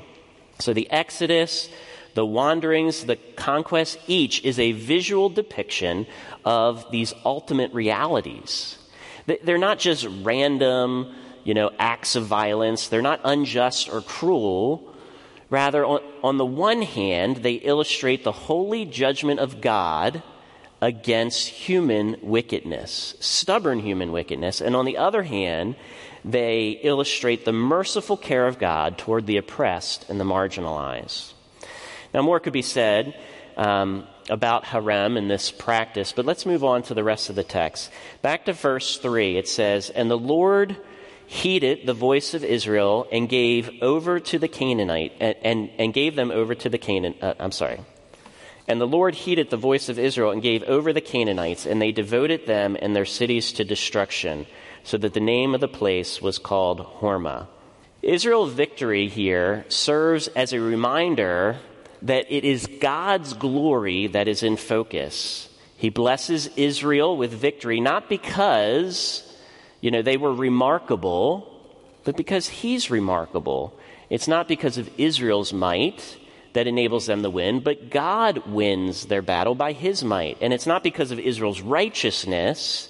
So 0.59 0.73
the 0.73 0.89
Exodus, 0.91 1.69
the 2.13 2.25
wanderings, 2.25 3.05
the 3.05 3.15
conquest, 3.35 3.97
each 4.07 4.43
is 4.43 4.59
a 4.59 4.73
visual 4.73 5.29
depiction 5.29 6.05
of 6.45 6.89
these 6.91 7.13
ultimate 7.25 7.73
realities. 7.73 8.77
They're 9.25 9.57
not 9.57 9.79
just 9.79 10.07
random, 10.21 11.15
you 11.43 11.53
know, 11.53 11.71
acts 11.79 12.15
of 12.15 12.25
violence. 12.25 12.87
They're 12.87 13.01
not 13.01 13.21
unjust 13.23 13.89
or 13.89 14.01
cruel. 14.01 14.93
Rather, 15.49 15.85
on, 15.85 16.01
on 16.23 16.37
the 16.37 16.45
one 16.45 16.81
hand, 16.81 17.37
they 17.37 17.53
illustrate 17.53 18.23
the 18.23 18.31
holy 18.31 18.85
judgment 18.85 19.39
of 19.39 19.61
God 19.61 20.21
against 20.83 21.47
human 21.47 22.17
wickedness, 22.21 23.15
stubborn 23.21 23.79
human 23.79 24.11
wickedness. 24.11 24.59
And 24.59 24.75
on 24.75 24.83
the 24.83 24.97
other 24.97 25.23
hand, 25.23 25.77
they 26.25 26.71
illustrate 26.83 27.45
the 27.45 27.53
merciful 27.53 28.17
care 28.17 28.45
of 28.45 28.59
God 28.59 28.97
toward 28.97 29.25
the 29.25 29.37
oppressed 29.37 30.09
and 30.09 30.19
the 30.19 30.25
marginalized. 30.25 31.31
Now, 32.13 32.21
more 32.21 32.41
could 32.41 32.51
be 32.51 32.61
said 32.61 33.15
um, 33.55 34.05
about 34.29 34.65
herem 34.65 35.17
and 35.17 35.31
this 35.31 35.51
practice, 35.51 36.11
but 36.11 36.25
let's 36.25 36.45
move 36.45 36.65
on 36.65 36.83
to 36.83 36.93
the 36.93 37.03
rest 37.03 37.29
of 37.29 37.37
the 37.37 37.45
text. 37.45 37.89
Back 38.21 38.43
to 38.45 38.53
verse 38.53 38.97
3, 38.97 39.37
it 39.37 39.47
says, 39.47 39.89
And 39.89 40.11
the 40.11 40.17
Lord 40.17 40.75
heeded 41.27 41.85
the 41.85 41.93
voice 41.93 42.33
of 42.33 42.43
Israel 42.43 43.07
and 43.09 43.29
gave 43.29 43.69
over 43.81 44.19
to 44.19 44.37
the 44.37 44.49
Canaanite, 44.49 45.13
and, 45.21 45.35
and, 45.43 45.69
and 45.77 45.93
gave 45.93 46.17
them 46.17 46.29
over 46.29 46.55
to 46.55 46.67
the 46.67 46.77
Canaan, 46.77 47.15
uh, 47.21 47.35
I'm 47.39 47.53
sorry. 47.53 47.79
And 48.67 48.79
the 48.79 48.87
Lord 48.87 49.15
heeded 49.15 49.49
the 49.49 49.57
voice 49.57 49.89
of 49.89 49.99
Israel 49.99 50.31
and 50.31 50.41
gave 50.41 50.63
over 50.63 50.93
the 50.93 51.01
Canaanites, 51.01 51.65
and 51.65 51.81
they 51.81 51.91
devoted 51.91 52.45
them 52.45 52.77
and 52.81 52.95
their 52.95 53.05
cities 53.05 53.51
to 53.53 53.65
destruction, 53.65 54.45
so 54.83 54.97
that 54.97 55.13
the 55.13 55.19
name 55.19 55.53
of 55.53 55.61
the 55.61 55.67
place 55.67 56.21
was 56.21 56.39
called 56.39 56.79
Hormah. 56.79 57.47
Israel's 58.01 58.53
victory 58.53 59.07
here 59.07 59.65
serves 59.69 60.27
as 60.29 60.53
a 60.53 60.59
reminder 60.59 61.57
that 62.01 62.25
it 62.29 62.43
is 62.43 62.67
God's 62.81 63.33
glory 63.33 64.07
that 64.07 64.27
is 64.27 64.43
in 64.43 64.57
focus. 64.57 65.49
He 65.77 65.89
blesses 65.89 66.49
Israel 66.55 67.17
with 67.17 67.31
victory, 67.33 67.79
not 67.79 68.09
because, 68.09 69.23
you 69.81 69.91
know, 69.91 70.01
they 70.01 70.17
were 70.17 70.33
remarkable, 70.33 71.49
but 72.03 72.17
because 72.17 72.47
He's 72.47 72.89
remarkable. 72.89 73.77
It's 74.09 74.27
not 74.27 74.47
because 74.47 74.77
of 74.77 74.89
Israel's 74.97 75.53
might 75.53 76.17
that 76.53 76.67
enables 76.67 77.07
them 77.07 77.23
to 77.23 77.29
win, 77.29 77.59
but 77.59 77.89
God 77.89 78.45
wins 78.47 79.05
their 79.07 79.21
battle 79.21 79.55
by 79.55 79.73
His 79.73 80.03
might. 80.03 80.37
And 80.41 80.53
it's 80.53 80.67
not 80.67 80.83
because 80.83 81.11
of 81.11 81.19
Israel's 81.19 81.61
righteousness, 81.61 82.89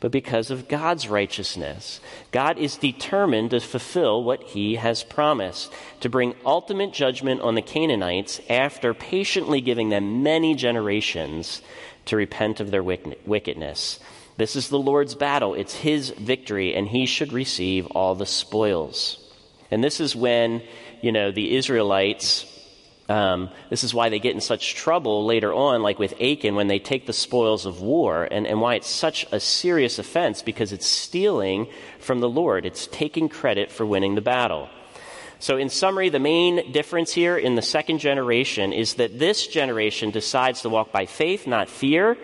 but 0.00 0.10
because 0.10 0.50
of 0.50 0.68
God's 0.68 1.08
righteousness. 1.08 2.00
God 2.32 2.58
is 2.58 2.78
determined 2.78 3.50
to 3.50 3.60
fulfill 3.60 4.24
what 4.24 4.42
he 4.42 4.76
has 4.76 5.04
promised, 5.04 5.72
to 6.00 6.08
bring 6.08 6.34
ultimate 6.44 6.92
judgment 6.92 7.42
on 7.42 7.54
the 7.54 7.62
Canaanites 7.62 8.40
after 8.48 8.94
patiently 8.94 9.60
giving 9.60 9.90
them 9.90 10.22
many 10.22 10.54
generations 10.54 11.60
to 12.06 12.16
repent 12.16 12.60
of 12.60 12.70
their 12.70 12.82
wickedness. 12.82 14.00
This 14.38 14.56
is 14.56 14.70
the 14.70 14.78
Lord's 14.78 15.14
battle, 15.14 15.52
it's 15.52 15.74
his 15.74 16.10
victory, 16.10 16.74
and 16.74 16.88
he 16.88 17.04
should 17.04 17.32
receive 17.32 17.86
all 17.88 18.14
the 18.14 18.24
spoils. 18.24 19.18
And 19.70 19.84
this 19.84 20.00
is 20.00 20.16
when, 20.16 20.62
you 21.02 21.12
know, 21.12 21.30
the 21.30 21.54
Israelites 21.56 22.46
um, 23.10 23.50
this 23.70 23.82
is 23.82 23.92
why 23.92 24.08
they 24.08 24.20
get 24.20 24.36
in 24.36 24.40
such 24.40 24.76
trouble 24.76 25.26
later 25.26 25.52
on, 25.52 25.82
like 25.82 25.98
with 25.98 26.14
Achan, 26.20 26.54
when 26.54 26.68
they 26.68 26.78
take 26.78 27.06
the 27.06 27.12
spoils 27.12 27.66
of 27.66 27.80
war, 27.80 28.28
and, 28.30 28.46
and 28.46 28.60
why 28.60 28.76
it's 28.76 28.88
such 28.88 29.26
a 29.32 29.40
serious 29.40 29.98
offense 29.98 30.42
because 30.42 30.72
it's 30.72 30.86
stealing 30.86 31.66
from 31.98 32.20
the 32.20 32.28
Lord. 32.28 32.64
It's 32.64 32.86
taking 32.86 33.28
credit 33.28 33.72
for 33.72 33.84
winning 33.84 34.14
the 34.14 34.20
battle. 34.20 34.68
So, 35.40 35.56
in 35.56 35.68
summary, 35.68 36.10
the 36.10 36.20
main 36.20 36.70
difference 36.70 37.12
here 37.12 37.36
in 37.36 37.54
the 37.56 37.62
second 37.62 37.98
generation 37.98 38.72
is 38.72 38.94
that 38.94 39.18
this 39.18 39.46
generation 39.46 40.10
decides 40.10 40.62
to 40.62 40.68
walk 40.68 40.92
by 40.92 41.06
faith, 41.06 41.46
not 41.46 41.68
fear, 41.68 42.16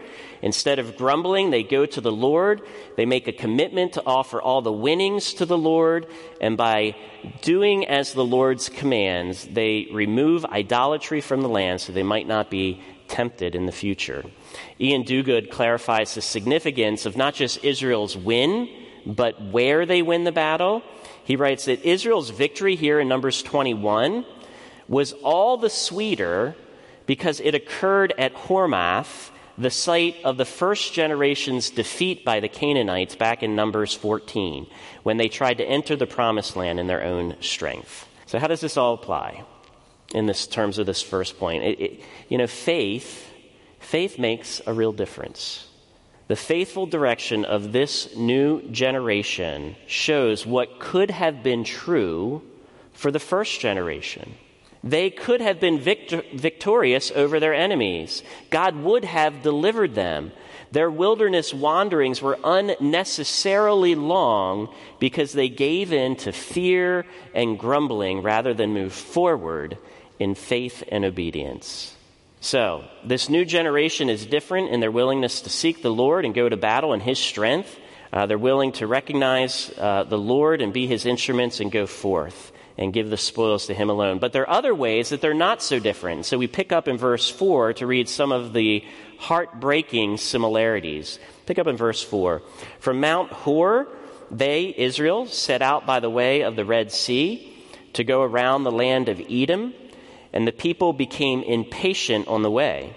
Instead 0.43 0.79
of 0.79 0.97
grumbling, 0.97 1.51
they 1.51 1.63
go 1.63 1.87
to 1.87 2.01
the 2.01 2.13
Lord. 2.13 2.63
They 2.97 3.07
make 3.07 3.29
a 3.29 3.33
commitment 3.33 3.95
to 3.95 4.03
offer 4.07 4.41
all 4.41 4.63
the 4.63 4.73
winnings 4.73 5.35
to 5.35 5.47
the 5.47 5.59
Lord. 5.59 6.07
And 6.41 6.57
by 6.57 6.97
doing 7.43 7.87
as 7.87 8.13
the 8.13 8.25
Lord's 8.25 8.69
commands, 8.69 9.47
they 9.47 9.89
remove 9.93 10.45
idolatry 10.45 11.21
from 11.21 11.41
the 11.41 11.49
land 11.49 11.81
so 11.81 11.93
they 11.93 12.03
might 12.03 12.29
not 12.29 12.51
be 12.51 12.81
tempted 13.09 13.55
in 13.55 13.67
the 13.67 13.73
future. 13.73 14.25
Iain 14.81 15.05
Duguid 15.05 15.51
clarifies 15.51 16.15
the 16.15 16.23
significance 16.23 17.07
of 17.07 17.17
not 17.17 17.35
just 17.35 17.65
Israel's 17.65 18.17
win, 18.17 18.69
but 19.05 19.41
where 19.41 19.87
they 19.87 20.03
win 20.03 20.25
the 20.25 20.33
battle. 20.33 20.83
He 21.27 21.35
writes 21.35 21.65
that 21.65 21.85
Israel's 21.85 22.31
victory 22.31 22.77
here 22.77 23.01
in 23.01 23.09
Numbers 23.09 23.43
21 23.43 24.25
was 24.87 25.13
all 25.13 25.57
the 25.57 25.69
sweeter 25.69 26.55
because 27.07 27.41
it 27.41 27.53
occurred 27.53 28.15
at 28.17 28.33
Hormah 28.35 29.07
the 29.59 29.71
site 29.71 30.17
of 30.23 30.37
the 30.37 30.45
first 30.45 30.93
generation's 30.93 31.71
defeat 31.71 32.25
by 32.25 32.39
the 32.39 32.49
Canaanites 32.49 33.17
back 33.17 33.43
in 33.43 33.57
Numbers 33.57 33.93
14, 33.93 34.69
when 35.03 35.17
they 35.17 35.29
tried 35.29 35.59
to 35.59 35.65
enter 35.65 35.97
the 35.97 36.07
promised 36.07 36.55
land 36.55 36.79
in 36.79 36.87
their 36.87 37.03
own 37.03 37.37
strength. 37.41 38.07
So, 38.27 38.39
how 38.39 38.47
does 38.47 38.61
this 38.61 38.77
all 38.77 38.95
apply 38.95 39.45
in 40.15 40.27
this 40.27 40.47
terms 40.47 40.79
of 40.79 40.87
this 40.87 41.03
first 41.03 41.39
point? 41.39 41.65
It, 41.65 41.81
it, 41.81 42.01
you 42.29 42.39
know, 42.39 42.47
faith, 42.47 43.29
faith 43.81 44.19
makes 44.19 44.61
a 44.67 44.73
real 44.73 44.93
difference. 44.93 45.66
The 46.29 46.37
faithful 46.37 46.87
direction 46.87 47.45
of 47.45 47.73
this 47.73 48.17
new 48.17 48.63
generation 48.71 49.77
shows 49.87 50.45
what 50.45 50.81
could 50.81 51.11
have 51.11 51.43
been 51.43 51.63
true 51.63 52.43
for 52.93 53.13
the 53.13 53.21
first 53.21 53.61
generation. 53.61 54.35
They 54.83 55.11
could 55.11 55.41
have 55.41 55.61
been 55.61 55.79
victor- 55.81 56.25
victorious 56.33 57.11
over 57.15 57.41
their 57.41 57.55
enemies. 57.55 58.23
God 58.51 58.77
would 58.77 59.05
have 59.05 59.43
delivered 59.43 59.95
them. 59.95 60.33
Their 60.73 60.91
wilderness 60.91 61.55
wanderings 61.55 62.21
were 62.23 62.39
unnecessarily 62.43 63.95
long 63.95 64.69
because 64.99 65.33
they 65.33 65.49
gave 65.49 65.93
in 65.93 66.17
to 66.17 66.33
fear 66.33 67.05
and 67.35 67.59
grumbling 67.59 68.23
rather 68.23 68.55
than 68.55 68.73
move 68.73 68.93
forward 68.93 69.79
in 70.19 70.35
faith 70.35 70.85
and 70.89 71.05
obedience. 71.05 71.96
So, 72.47 72.85
this 73.03 73.29
new 73.29 73.45
generation 73.45 74.09
is 74.09 74.25
different 74.25 74.69
in 74.71 74.79
their 74.79 74.93
willingness 74.93 75.41
to 75.41 75.51
seek 75.51 75.83
the 75.83 75.91
Lord 75.91 76.25
and 76.25 76.33
go 76.33 76.49
to 76.49 76.57
battle 76.57 76.93
in 76.93 77.01
His 77.01 77.19
strength. 77.19 77.77
Uh, 78.13 78.27
they're 78.27 78.39
willing 78.39 78.71
to 78.75 78.87
recognize 78.87 79.77
uh, 79.77 80.05
the 80.05 80.17
Lord 80.17 80.63
and 80.63 80.73
be 80.73 80.87
His 80.87 81.07
instruments 81.07 81.59
and 81.59 81.73
go 81.73 81.89
forth 81.89 82.53
and 82.79 82.93
give 82.93 83.11
the 83.11 83.17
spoils 83.17 83.67
to 83.67 83.75
him 83.75 83.91
alone. 83.91 84.21
But 84.21 84.33
there 84.33 84.43
are 84.43 84.59
other 84.59 84.77
ways 84.77 85.09
that 85.09 85.21
they're 85.21 85.35
not 85.35 85.61
so 85.61 85.81
different. 85.81 86.25
So 86.25 86.39
we 86.39 86.47
pick 86.47 86.71
up 86.71 86.87
in 86.87 86.99
verse 86.99 87.29
4 87.29 87.73
to 87.73 87.87
read 87.89 88.09
some 88.09 88.31
of 88.31 88.53
the 88.53 88.85
heartbreaking 89.19 90.19
similarities. 90.19 91.19
Pick 91.47 91.59
up 91.59 91.67
in 91.67 91.77
verse 91.77 92.01
4. 92.05 92.43
From 92.79 93.01
Mount 93.01 93.33
Hor, 93.33 93.89
they, 94.31 94.73
Israel, 94.77 95.27
set 95.27 95.63
out 95.63 95.85
by 95.85 95.99
the 95.99 96.11
way 96.11 96.43
of 96.43 96.55
the 96.55 96.65
Red 96.65 96.93
Sea 96.93 97.53
to 97.95 98.05
go 98.05 98.23
around 98.23 98.63
the 98.63 98.71
land 98.71 99.09
of 99.09 99.21
Edom, 99.29 99.75
and 100.37 100.47
the 100.47 100.53
people 100.53 100.93
became 100.93 101.43
impatient 101.43 102.29
on 102.29 102.43
the 102.43 102.51
way. 102.51 102.95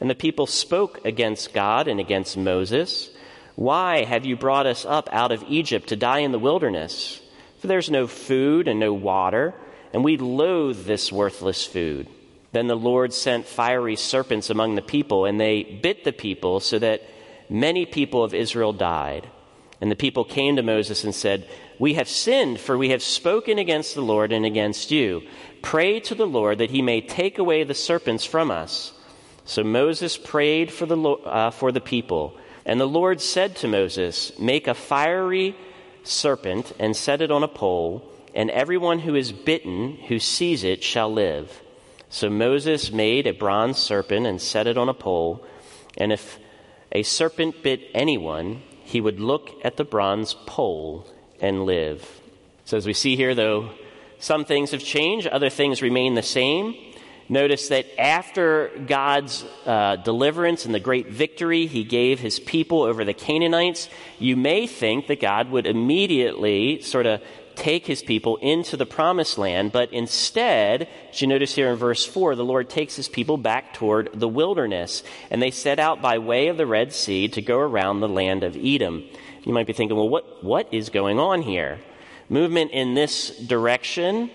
And 0.00 0.10
the 0.10 0.16
people 0.16 0.48
spoke 0.48 1.04
against 1.04 1.54
God 1.54 1.86
and 1.86 2.00
against 2.00 2.36
Moses. 2.36 3.08
Why 3.54 4.02
have 4.02 4.26
you 4.26 4.36
brought 4.36 4.66
us 4.66 4.84
up 4.84 5.08
out 5.12 5.30
of 5.30 5.44
Egypt 5.46 5.90
to 5.90 5.96
die 5.96 6.18
in 6.18 6.32
the 6.32 6.40
wilderness? 6.40 7.22
For 7.60 7.68
there's 7.68 7.88
no 7.88 8.08
food 8.08 8.66
and 8.66 8.80
no 8.80 8.92
water, 8.92 9.54
and 9.92 10.02
we 10.02 10.16
loathe 10.16 10.84
this 10.84 11.12
worthless 11.12 11.64
food. 11.64 12.08
Then 12.50 12.66
the 12.66 12.74
Lord 12.74 13.12
sent 13.12 13.46
fiery 13.46 13.94
serpents 13.94 14.50
among 14.50 14.74
the 14.74 14.82
people, 14.82 15.24
and 15.24 15.40
they 15.40 15.62
bit 15.62 16.02
the 16.02 16.12
people, 16.12 16.58
so 16.58 16.80
that 16.80 17.02
many 17.48 17.86
people 17.86 18.24
of 18.24 18.34
Israel 18.34 18.72
died. 18.72 19.30
And 19.80 19.88
the 19.88 19.96
people 19.96 20.24
came 20.24 20.56
to 20.56 20.62
Moses 20.62 21.04
and 21.04 21.14
said, 21.14 21.48
We 21.78 21.94
have 21.94 22.08
sinned, 22.08 22.58
for 22.58 22.76
we 22.76 22.88
have 22.88 23.04
spoken 23.04 23.58
against 23.58 23.94
the 23.94 24.00
Lord 24.00 24.32
and 24.32 24.44
against 24.44 24.90
you. 24.90 25.22
Pray 25.62 26.00
to 26.00 26.14
the 26.14 26.26
Lord 26.26 26.58
that 26.58 26.70
he 26.70 26.82
may 26.82 27.00
take 27.00 27.38
away 27.38 27.64
the 27.64 27.74
serpents 27.74 28.24
from 28.24 28.50
us. 28.50 28.92
So 29.44 29.64
Moses 29.64 30.18
prayed 30.18 30.70
for 30.70 30.86
the, 30.86 30.98
uh, 30.98 31.50
for 31.50 31.72
the 31.72 31.80
people. 31.80 32.36
And 32.64 32.80
the 32.80 32.86
Lord 32.86 33.20
said 33.20 33.56
to 33.56 33.68
Moses, 33.68 34.38
Make 34.38 34.68
a 34.68 34.74
fiery 34.74 35.56
serpent 36.04 36.72
and 36.78 36.96
set 36.96 37.20
it 37.20 37.30
on 37.30 37.42
a 37.42 37.48
pole, 37.48 38.08
and 38.34 38.50
everyone 38.50 39.00
who 39.00 39.14
is 39.14 39.32
bitten 39.32 39.96
who 40.08 40.18
sees 40.18 40.64
it 40.64 40.82
shall 40.82 41.12
live. 41.12 41.62
So 42.08 42.28
Moses 42.28 42.92
made 42.92 43.26
a 43.26 43.32
bronze 43.32 43.78
serpent 43.78 44.26
and 44.26 44.40
set 44.40 44.66
it 44.66 44.76
on 44.76 44.88
a 44.88 44.94
pole, 44.94 45.44
and 45.96 46.12
if 46.12 46.38
a 46.92 47.02
serpent 47.02 47.62
bit 47.62 47.80
anyone, 47.94 48.62
he 48.84 49.00
would 49.00 49.18
look 49.18 49.50
at 49.64 49.76
the 49.76 49.84
bronze 49.84 50.34
pole 50.46 51.06
and 51.40 51.64
live. 51.64 52.20
So, 52.64 52.76
as 52.76 52.86
we 52.86 52.92
see 52.92 53.16
here, 53.16 53.34
though, 53.34 53.70
some 54.22 54.44
things 54.44 54.70
have 54.70 54.84
changed, 54.84 55.26
other 55.26 55.50
things 55.50 55.82
remain 55.82 56.14
the 56.14 56.22
same. 56.22 56.76
Notice 57.28 57.68
that 57.68 57.86
after 57.98 58.70
God's 58.86 59.44
uh, 59.66 59.96
deliverance 59.96 60.64
and 60.64 60.72
the 60.72 60.78
great 60.78 61.08
victory 61.08 61.66
he 61.66 61.82
gave 61.82 62.20
his 62.20 62.38
people 62.38 62.82
over 62.82 63.04
the 63.04 63.14
Canaanites, 63.14 63.88
you 64.20 64.36
may 64.36 64.68
think 64.68 65.08
that 65.08 65.20
God 65.20 65.50
would 65.50 65.66
immediately 65.66 66.82
sort 66.82 67.06
of 67.06 67.20
take 67.56 67.84
his 67.84 68.00
people 68.00 68.36
into 68.36 68.76
the 68.76 68.86
promised 68.86 69.38
land, 69.38 69.72
but 69.72 69.92
instead, 69.92 70.88
as 71.10 71.20
you 71.20 71.26
notice 71.26 71.56
here 71.56 71.70
in 71.70 71.76
verse 71.76 72.06
4, 72.06 72.36
the 72.36 72.44
Lord 72.44 72.70
takes 72.70 72.94
his 72.94 73.08
people 73.08 73.36
back 73.36 73.74
toward 73.74 74.08
the 74.14 74.28
wilderness, 74.28 75.02
and 75.30 75.42
they 75.42 75.50
set 75.50 75.80
out 75.80 76.00
by 76.00 76.18
way 76.18 76.46
of 76.46 76.56
the 76.56 76.66
Red 76.66 76.92
Sea 76.92 77.26
to 77.28 77.42
go 77.42 77.58
around 77.58 77.98
the 77.98 78.08
land 78.08 78.44
of 78.44 78.56
Edom. 78.56 79.02
You 79.42 79.52
might 79.52 79.66
be 79.66 79.72
thinking, 79.72 79.96
well, 79.96 80.08
what, 80.08 80.44
what 80.44 80.72
is 80.72 80.90
going 80.90 81.18
on 81.18 81.42
here? 81.42 81.80
Movement 82.32 82.70
in 82.70 82.94
this 82.94 83.28
direction. 83.40 84.30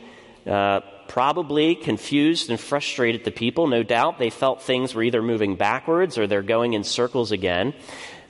Uh, 0.46 0.82
probably 1.08 1.74
confused 1.74 2.52
and 2.52 2.60
frustrated 2.60 3.24
the 3.24 3.32
people. 3.32 3.66
No 3.66 3.82
doubt 3.82 4.20
they 4.20 4.30
felt 4.30 4.62
things 4.62 4.94
were 4.94 5.02
either 5.02 5.24
moving 5.24 5.56
backwards 5.56 6.16
or 6.16 6.28
they're 6.28 6.44
going 6.44 6.74
in 6.74 6.84
circles 6.84 7.32
again. 7.32 7.74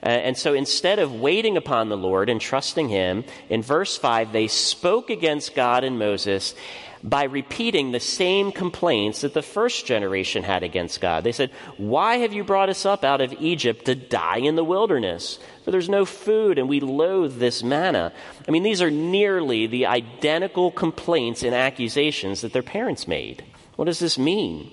Uh, 0.02 0.08
and 0.08 0.38
so 0.38 0.54
instead 0.54 1.00
of 1.00 1.12
waiting 1.14 1.58
upon 1.58 1.90
the 1.90 1.98
Lord 1.98 2.30
and 2.30 2.40
trusting 2.40 2.88
Him, 2.88 3.26
in 3.50 3.62
verse 3.62 3.98
5, 3.98 4.32
they 4.32 4.48
spoke 4.48 5.10
against 5.10 5.54
God 5.54 5.84
and 5.84 6.00
Moses 6.00 6.56
by 7.04 7.24
repeating 7.24 7.92
the 7.92 8.00
same 8.00 8.52
complaints 8.52 9.22
that 9.22 9.34
the 9.34 9.42
first 9.42 9.86
generation 9.86 10.44
had 10.44 10.64
against 10.64 11.02
God. 11.02 11.24
They 11.24 11.32
said, 11.32 11.52
Why 11.78 12.18
have 12.18 12.34
you 12.34 12.44
brought 12.44 12.70
us 12.70 12.86
up 12.86 13.04
out 13.04 13.22
of 13.22 13.34
Egypt 13.34 13.86
to 13.86 13.96
die 13.96 14.38
in 14.38 14.56
the 14.56 14.64
wilderness? 14.64 15.40
For 15.64 15.72
there's 15.72 15.90
no 15.90 16.06
food 16.06 16.58
and 16.58 16.68
we 16.68 16.80
loathe 16.80 17.40
this 17.40 17.64
manna. 17.64 18.14
I 18.48 18.52
mean, 18.52 18.64
these 18.64 18.82
are 18.82 18.92
nearly 18.92 19.68
the 19.68 19.86
identical 19.86 20.72
complaints 20.72 21.44
and 21.44 21.54
accusations 21.54 22.42
that 22.42 22.54
their 22.54 22.64
parents 22.64 23.08
made. 23.08 23.44
What 23.76 23.86
does 23.86 24.00
this 24.00 24.18
mean? 24.18 24.72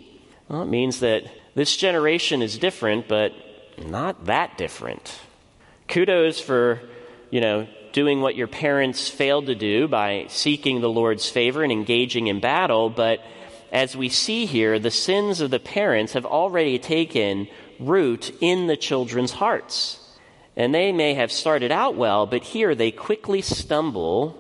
Well, 0.49 0.63
it 0.63 0.69
means 0.69 1.01
that 1.01 1.25
this 1.55 1.77
generation 1.77 2.43
is 2.43 2.59
different, 2.59 3.09
but 3.09 3.33
not 3.79 4.27
that 4.27 4.59
different. 4.59 5.19
Kudos 5.89 6.41
for, 6.41 6.81
you 7.31 7.41
know, 7.41 7.67
doing 7.95 8.21
what 8.21 8.35
your 8.35 8.49
parents 8.49 9.09
failed 9.09 9.47
to 9.47 9.55
do 9.55 9.87
by 9.87 10.27
seeking 10.29 10.81
the 10.81 10.91
Lord's 10.91 11.31
favor 11.31 11.63
and 11.63 11.71
engaging 11.71 12.27
in 12.27 12.41
battle, 12.41 12.91
but 12.91 13.21
as 13.71 13.97
we 13.97 14.09
see 14.09 14.47
here, 14.47 14.81
the 14.81 14.91
sins 14.91 15.41
of 15.41 15.53
the 15.53 15.61
parents 15.61 16.15
have 16.15 16.27
already 16.27 16.77
taken 16.81 17.47
root 17.79 18.35
in 18.41 18.67
the 18.67 18.77
children's 18.77 19.31
hearts. 19.31 20.01
And 20.57 20.75
they 20.75 20.91
may 20.91 21.15
have 21.15 21.31
started 21.31 21.71
out 21.71 21.95
well, 21.95 22.27
but 22.27 22.43
here 22.43 22.75
they 22.75 22.91
quickly 22.91 23.43
stumble. 23.43 24.37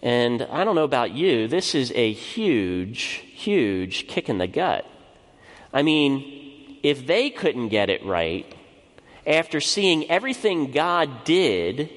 And 0.00 0.42
I 0.42 0.62
don't 0.62 0.76
know 0.76 0.84
about 0.84 1.10
you, 1.10 1.48
this 1.48 1.74
is 1.74 1.92
a 1.96 2.12
huge, 2.12 3.24
huge 3.34 4.06
kick 4.06 4.28
in 4.28 4.38
the 4.38 4.46
gut. 4.46 4.86
I 5.72 5.82
mean, 5.82 6.78
if 6.84 7.08
they 7.08 7.30
couldn't 7.30 7.70
get 7.70 7.90
it 7.90 8.06
right, 8.06 8.46
after 9.26 9.60
seeing 9.60 10.08
everything 10.08 10.70
God 10.70 11.24
did 11.24 11.90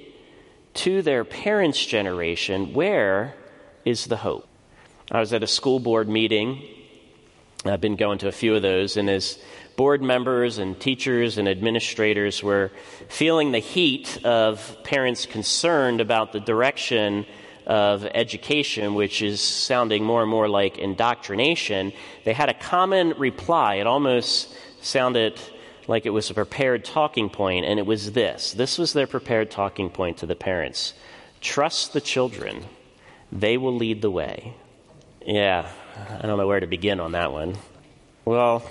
to 0.74 1.02
their 1.02 1.24
parents' 1.24 1.86
generation, 1.86 2.74
where 2.74 3.34
is 3.86 4.06
the 4.06 4.18
hope? 4.18 4.48
I 5.12 5.20
was 5.20 5.34
at 5.34 5.44
a 5.44 5.48
school 5.48 5.80
board 5.80 6.08
meeting. 6.08 6.62
I've 7.66 7.82
been 7.82 7.96
going 7.96 8.20
to 8.20 8.28
a 8.28 8.32
few 8.32 8.56
of 8.56 8.62
those, 8.62 8.98
and 8.98 9.10
as 9.10 9.38
board 9.76 10.02
members 10.02 10.58
and 10.58 10.80
teachers 10.80 11.38
and 11.38 11.48
administrators 11.48 12.42
were 12.42 12.72
feeling 13.10 13.52
the 13.52 13.60
heat 13.60 14.24
of 14.24 14.78
parents 14.84 15.26
concerned 15.26 16.02
about 16.02 16.32
the 16.34 16.40
direction 16.40 17.26
of 17.68 18.06
education, 18.06 18.96
which 18.96 19.22
is 19.22 19.40
sounding 19.42 20.04
more 20.04 20.22
and 20.22 20.32
more 20.32 20.50
like 20.50 20.78
indoctrination, 20.78 21.94
they 22.24 22.34
had 22.34 22.50
a 22.50 22.54
common 22.54 23.12
reply. 23.18 23.76
It 23.76 23.88
almost 23.88 24.56
sounded 24.82 25.40
like 25.88 26.06
it 26.06 26.12
was 26.12 26.30
a 26.30 26.34
prepared 26.34 26.86
talking 26.86 27.30
point, 27.30 27.66
and 27.66 27.80
it 27.80 27.86
was 27.86 28.12
this. 28.12 28.52
This 28.54 28.78
was 28.78 28.94
their 28.94 29.08
prepared 29.08 29.52
talking 29.52 29.90
point 29.90 30.18
to 30.18 30.26
the 30.26 30.36
parents 30.36 30.94
Trust 31.42 31.94
the 31.94 32.02
children, 32.02 32.66
they 33.32 33.58
will 33.58 33.76
lead 33.76 34.02
the 34.02 34.12
way. 34.12 34.54
Yeah, 35.26 35.72
I 36.20 36.28
don't 36.28 36.38
know 36.38 36.48
where 36.48 36.60
to 36.60 36.68
begin 36.68 37.00
on 37.00 37.14
that 37.14 37.32
one. 37.32 37.58
Well, 38.26 38.64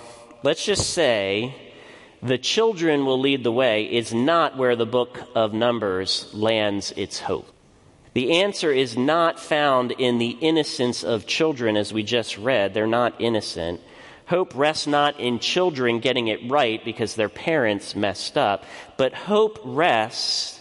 let's 0.45 0.64
just 0.64 0.90
say 0.90 1.55
the 2.23 2.38
children 2.38 3.07
will 3.07 3.19
lead 3.19 3.43
the 3.43 3.52
way 3.52 3.85
is 3.85 4.14
not 4.14 4.57
where 4.57 4.76
the 4.76 4.87
book 4.87 5.21
of 5.35 5.52
Numbers 5.52 6.33
lands 6.33 6.93
its 6.93 7.21
hope. 7.21 7.49
The 8.12 8.40
answer 8.40 8.73
is 8.73 8.97
not 8.97 9.40
found 9.40 9.93
in 9.93 10.19
the 10.19 10.37
innocence 10.40 11.05
of 11.05 11.26
children, 11.26 11.76
as 11.76 11.93
we 11.93 12.02
just 12.02 12.38
read. 12.38 12.75
They're 12.75 12.87
not 12.87 13.21
innocent. 13.21 13.81
Hope 14.31 14.55
rests 14.55 14.87
not 14.87 15.19
in 15.19 15.41
children 15.41 15.99
getting 15.99 16.29
it 16.29 16.49
right 16.49 16.85
because 16.85 17.17
their 17.17 17.29
parents 17.29 17.97
messed 17.97 18.39
up, 18.39 18.64
but 18.97 19.12
hope 19.12 19.59
rests 19.64 20.61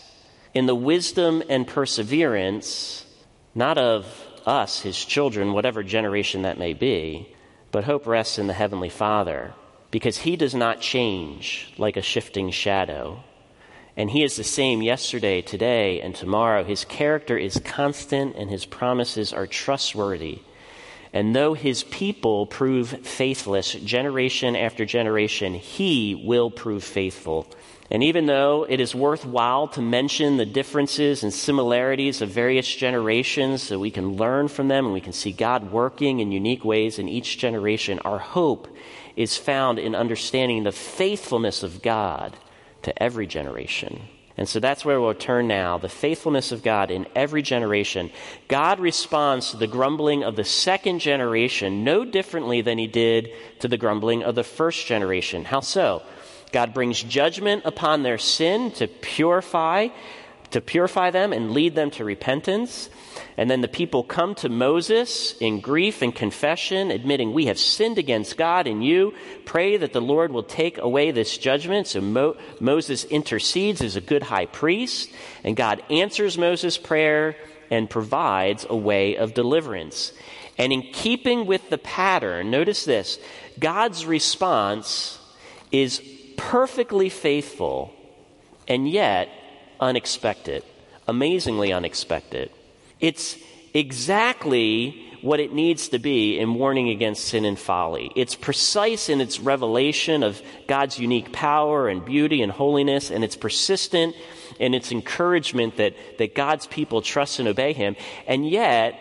in 0.55 0.65
the 0.65 0.73
wisdom 0.73 1.43
and 1.47 1.67
perseverance, 1.67 3.05
not 3.53 3.77
of 3.77 4.07
us, 4.47 4.81
his 4.81 5.05
children, 5.05 5.53
whatever 5.53 5.83
generation 5.83 6.41
that 6.41 6.57
may 6.57 6.73
be, 6.73 7.31
but 7.71 7.83
hope 7.83 8.07
rests 8.07 8.39
in 8.39 8.47
the 8.47 8.53
Heavenly 8.53 8.89
Father 8.89 9.53
because 9.91 10.17
he 10.17 10.35
does 10.35 10.55
not 10.55 10.81
change 10.81 11.71
like 11.77 11.95
a 11.95 12.01
shifting 12.01 12.49
shadow. 12.49 13.23
And 13.95 14.09
he 14.09 14.23
is 14.23 14.35
the 14.35 14.43
same 14.43 14.81
yesterday, 14.81 15.43
today, 15.43 16.01
and 16.01 16.15
tomorrow. 16.15 16.63
His 16.63 16.85
character 16.85 17.37
is 17.37 17.61
constant 17.63 18.35
and 18.35 18.49
his 18.49 18.65
promises 18.65 19.31
are 19.31 19.45
trustworthy. 19.45 20.39
And 21.11 21.35
though 21.35 21.53
his 21.55 21.83
people 21.83 22.45
prove 22.45 22.89
faithless 23.05 23.73
generation 23.73 24.55
after 24.55 24.85
generation, 24.85 25.55
he 25.55 26.13
will 26.15 26.51
prove 26.51 26.83
faithful. 26.83 27.47
And 27.91 28.03
even 28.03 28.27
though 28.27 28.67
it 28.69 28.79
is 28.79 28.93
worthwhile 28.93 29.67
to 29.69 29.81
mention 29.81 30.37
the 30.37 30.45
differences 30.45 31.23
and 31.23 31.33
similarities 31.33 32.21
of 32.21 32.29
various 32.29 32.75
generations 32.75 33.63
so 33.63 33.79
we 33.79 33.89
can 33.89 34.17
learn 34.17 34.47
from 34.47 34.67
them 34.67 34.85
and 34.85 34.93
we 34.93 35.01
can 35.01 35.13
see 35.13 35.31
God 35.31 35.71
working 35.71 36.19
in 36.19 36.31
unique 36.31 36.63
ways 36.63 36.99
in 36.99 37.09
each 37.09 37.39
generation, 37.39 37.97
our 38.05 38.19
hope 38.19 38.67
is 39.15 39.37
found 39.37 39.79
in 39.79 39.95
understanding 39.95 40.63
the 40.63 40.71
faithfulness 40.71 41.63
of 41.63 41.81
God 41.81 42.37
to 42.83 43.01
every 43.01 43.25
generation. 43.25 44.01
And 44.39 44.47
so 44.47 44.61
that's 44.61 44.85
where 44.85 45.01
we'll 45.01 45.13
turn 45.15 45.49
now 45.49 45.77
the 45.77 45.89
faithfulness 45.89 46.53
of 46.53 46.63
God 46.63 46.91
in 46.91 47.07
every 47.13 47.41
generation. 47.41 48.09
God 48.47 48.79
responds 48.79 49.51
to 49.51 49.57
the 49.57 49.67
grumbling 49.67 50.23
of 50.23 50.37
the 50.37 50.45
second 50.45 50.99
generation 50.99 51.83
no 51.83 52.05
differently 52.05 52.61
than 52.61 52.77
he 52.77 52.87
did 52.87 53.31
to 53.59 53.67
the 53.67 53.75
grumbling 53.75 54.23
of 54.23 54.35
the 54.35 54.45
first 54.45 54.87
generation. 54.87 55.43
How 55.43 55.59
so? 55.59 56.03
God 56.53 56.73
brings 56.73 57.03
judgment 57.03 57.63
upon 57.65 58.03
their 58.03 58.17
sin 58.17 58.71
to 58.71 58.87
purify 58.87 59.89
to 60.51 60.61
purify 60.61 61.11
them 61.11 61.31
and 61.31 61.51
lead 61.51 61.75
them 61.75 61.91
to 61.91 62.03
repentance. 62.03 62.89
And 63.37 63.49
then 63.49 63.61
the 63.61 63.67
people 63.67 64.03
come 64.03 64.35
to 64.35 64.49
Moses 64.49 65.35
in 65.39 65.59
grief 65.59 66.01
and 66.01 66.13
confession, 66.13 66.91
admitting, 66.91 67.33
We 67.33 67.45
have 67.45 67.59
sinned 67.59 67.97
against 67.97 68.37
God 68.37 68.67
and 68.67 68.83
you. 68.83 69.13
Pray 69.45 69.77
that 69.77 69.93
the 69.93 70.01
Lord 70.01 70.31
will 70.31 70.43
take 70.43 70.77
away 70.77 71.11
this 71.11 71.37
judgment. 71.37 71.87
So 71.87 72.01
Mo- 72.01 72.37
Moses 72.59 73.03
intercedes 73.05 73.81
as 73.81 73.95
a 73.95 74.01
good 74.01 74.23
high 74.23 74.47
priest, 74.47 75.11
and 75.43 75.55
God 75.55 75.83
answers 75.89 76.37
Moses' 76.37 76.77
prayer 76.77 77.35
and 77.69 77.89
provides 77.89 78.65
a 78.69 78.75
way 78.75 79.17
of 79.17 79.33
deliverance. 79.33 80.13
And 80.57 80.73
in 80.73 80.81
keeping 80.81 81.45
with 81.45 81.69
the 81.69 81.77
pattern, 81.77 82.51
notice 82.51 82.85
this 82.85 83.19
God's 83.59 84.05
response 84.05 85.19
is 85.71 86.01
perfectly 86.35 87.09
faithful 87.09 87.93
and 88.67 88.89
yet 88.89 89.29
unexpected, 89.79 90.63
amazingly 91.07 91.71
unexpected. 91.71 92.51
It's 92.99 93.37
exactly 93.73 95.05
what 95.21 95.39
it 95.39 95.51
needs 95.51 95.89
to 95.89 95.99
be 95.99 96.39
in 96.39 96.55
warning 96.55 96.89
against 96.89 97.25
sin 97.25 97.45
and 97.45 97.59
folly. 97.59 98.11
It's 98.15 98.35
precise 98.35 99.09
in 99.09 99.19
its 99.19 99.39
revelation 99.39 100.23
of 100.23 100.41
God's 100.67 100.97
unique 100.97 101.33
power 101.33 101.89
and 101.89 102.03
beauty 102.03 102.41
and 102.41 102.51
holiness, 102.51 103.11
and 103.11 103.23
it's 103.23 103.35
persistent 103.35 104.15
in 104.59 104.73
its 104.73 104.91
encouragement 104.91 105.77
that, 105.77 105.95
that 106.17 106.35
God's 106.35 106.67
people 106.67 107.01
trust 107.01 107.39
and 107.39 107.47
obey 107.47 107.73
Him. 107.73 107.95
And 108.27 108.49
yet, 108.49 108.99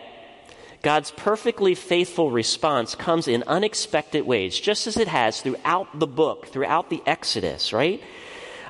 God's 0.81 1.11
perfectly 1.11 1.75
faithful 1.75 2.31
response 2.31 2.95
comes 2.95 3.27
in 3.27 3.43
unexpected 3.47 4.25
ways, 4.25 4.57
just 4.59 4.87
as 4.87 4.97
it 4.97 5.07
has 5.07 5.41
throughout 5.41 5.99
the 5.99 6.07
book, 6.07 6.47
throughout 6.47 6.89
the 6.89 7.01
Exodus, 7.05 7.73
right? 7.73 8.01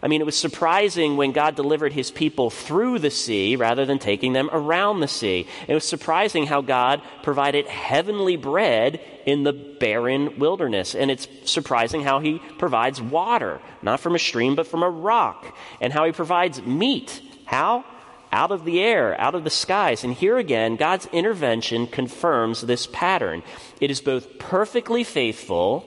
I 0.02 0.08
mean, 0.08 0.22
it 0.22 0.26
was 0.26 0.38
surprising 0.38 1.18
when 1.18 1.32
God 1.32 1.56
delivered 1.56 1.94
his 1.94 2.10
people 2.10 2.50
through 2.50 3.00
the 3.00 3.12
sea 3.12 3.56
rather 3.56 3.86
than 3.86 4.00
taking 4.00 4.34
them 4.34 4.50
around 4.52 5.00
the 5.00 5.08
sea. 5.08 5.46
It 5.68 5.74
was 5.74 5.84
surprising 5.84 6.46
how 6.46 6.62
God 6.62 7.02
provided 7.22 7.68
heavenly 7.68 8.38
bread 8.38 9.02
in 9.26 9.44
the 9.44 9.54
barren 9.54 10.40
wilderness. 10.40 10.96
And 10.96 11.12
it's 11.12 11.28
surprising 11.44 12.04
how 12.04 12.20
he 12.20 12.40
provides 12.58 13.02
water, 13.02 13.60
not 13.82 14.00
from 14.00 14.16
a 14.16 14.20
stream, 14.20 14.56
but 14.56 14.68
from 14.68 14.84
a 14.84 14.90
rock. 14.90 15.56
And 15.82 15.92
how 15.92 16.06
he 16.06 16.12
provides 16.12 16.62
meat. 16.62 17.22
How? 17.46 17.84
Out 18.32 18.52
of 18.52 18.64
the 18.64 18.80
air, 18.80 19.20
out 19.20 19.36
of 19.36 19.44
the 19.44 19.50
skies. 19.50 20.04
And 20.04 20.14
here 20.14 20.38
again, 20.38 20.78
God's 20.78 21.08
intervention 21.08 21.88
confirms 21.88 22.62
this 22.62 22.88
pattern. 22.88 23.44
It 23.82 23.92
is 23.92 24.02
both 24.02 24.40
perfectly 24.40 25.04
faithful 25.04 25.84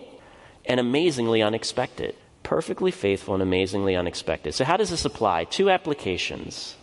and 0.66 0.78
amazingly 0.78 1.40
unexpected 1.40 2.14
perfectly 2.52 2.90
faithful 2.90 3.32
and 3.32 3.42
amazingly 3.42 3.96
unexpected. 3.96 4.52
So, 4.52 4.66
how 4.66 4.76
does 4.76 4.90
this 4.90 5.06
apply? 5.06 5.44
Two 5.44 5.70
applications. 5.70 6.76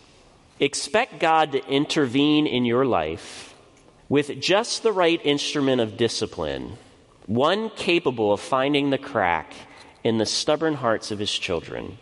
Expect 0.58 1.20
God 1.20 1.52
to 1.52 1.64
intervene 1.68 2.48
in 2.48 2.64
your 2.64 2.84
life 2.84 3.54
with 4.08 4.40
just 4.40 4.82
the 4.82 4.90
right 4.90 5.20
instrument 5.24 5.80
of 5.80 5.96
discipline, 5.96 6.76
one 7.26 7.70
capable 7.70 8.32
of 8.32 8.40
finding 8.40 8.90
the 8.90 8.98
crack 8.98 9.54
in 10.02 10.18
the 10.18 10.26
stubborn 10.26 10.74
hearts 10.74 11.12
of 11.12 11.20
his 11.20 11.30
children. 11.30 11.98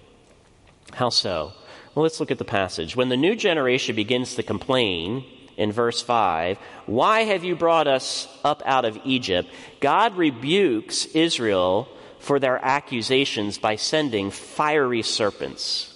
How 0.94 1.10
so? 1.10 1.52
Well, 1.94 2.04
let's 2.04 2.20
look 2.20 2.30
at 2.30 2.38
the 2.38 2.46
passage. 2.46 2.96
When 2.96 3.10
the 3.10 3.18
new 3.18 3.36
generation 3.36 3.94
begins 3.94 4.36
to 4.36 4.42
complain, 4.42 5.26
in 5.58 5.72
verse 5.72 6.00
5, 6.00 6.56
Why 6.86 7.24
have 7.24 7.44
you 7.44 7.54
brought 7.54 7.86
us 7.86 8.28
up 8.44 8.62
out 8.64 8.86
of 8.86 8.98
Egypt? 9.04 9.50
God 9.80 10.16
rebukes 10.16 11.04
Israel 11.04 11.86
for 12.20 12.38
their 12.38 12.62
accusations 12.64 13.58
by 13.58 13.76
sending 13.76 14.30
fiery 14.30 15.02
serpents. 15.02 15.94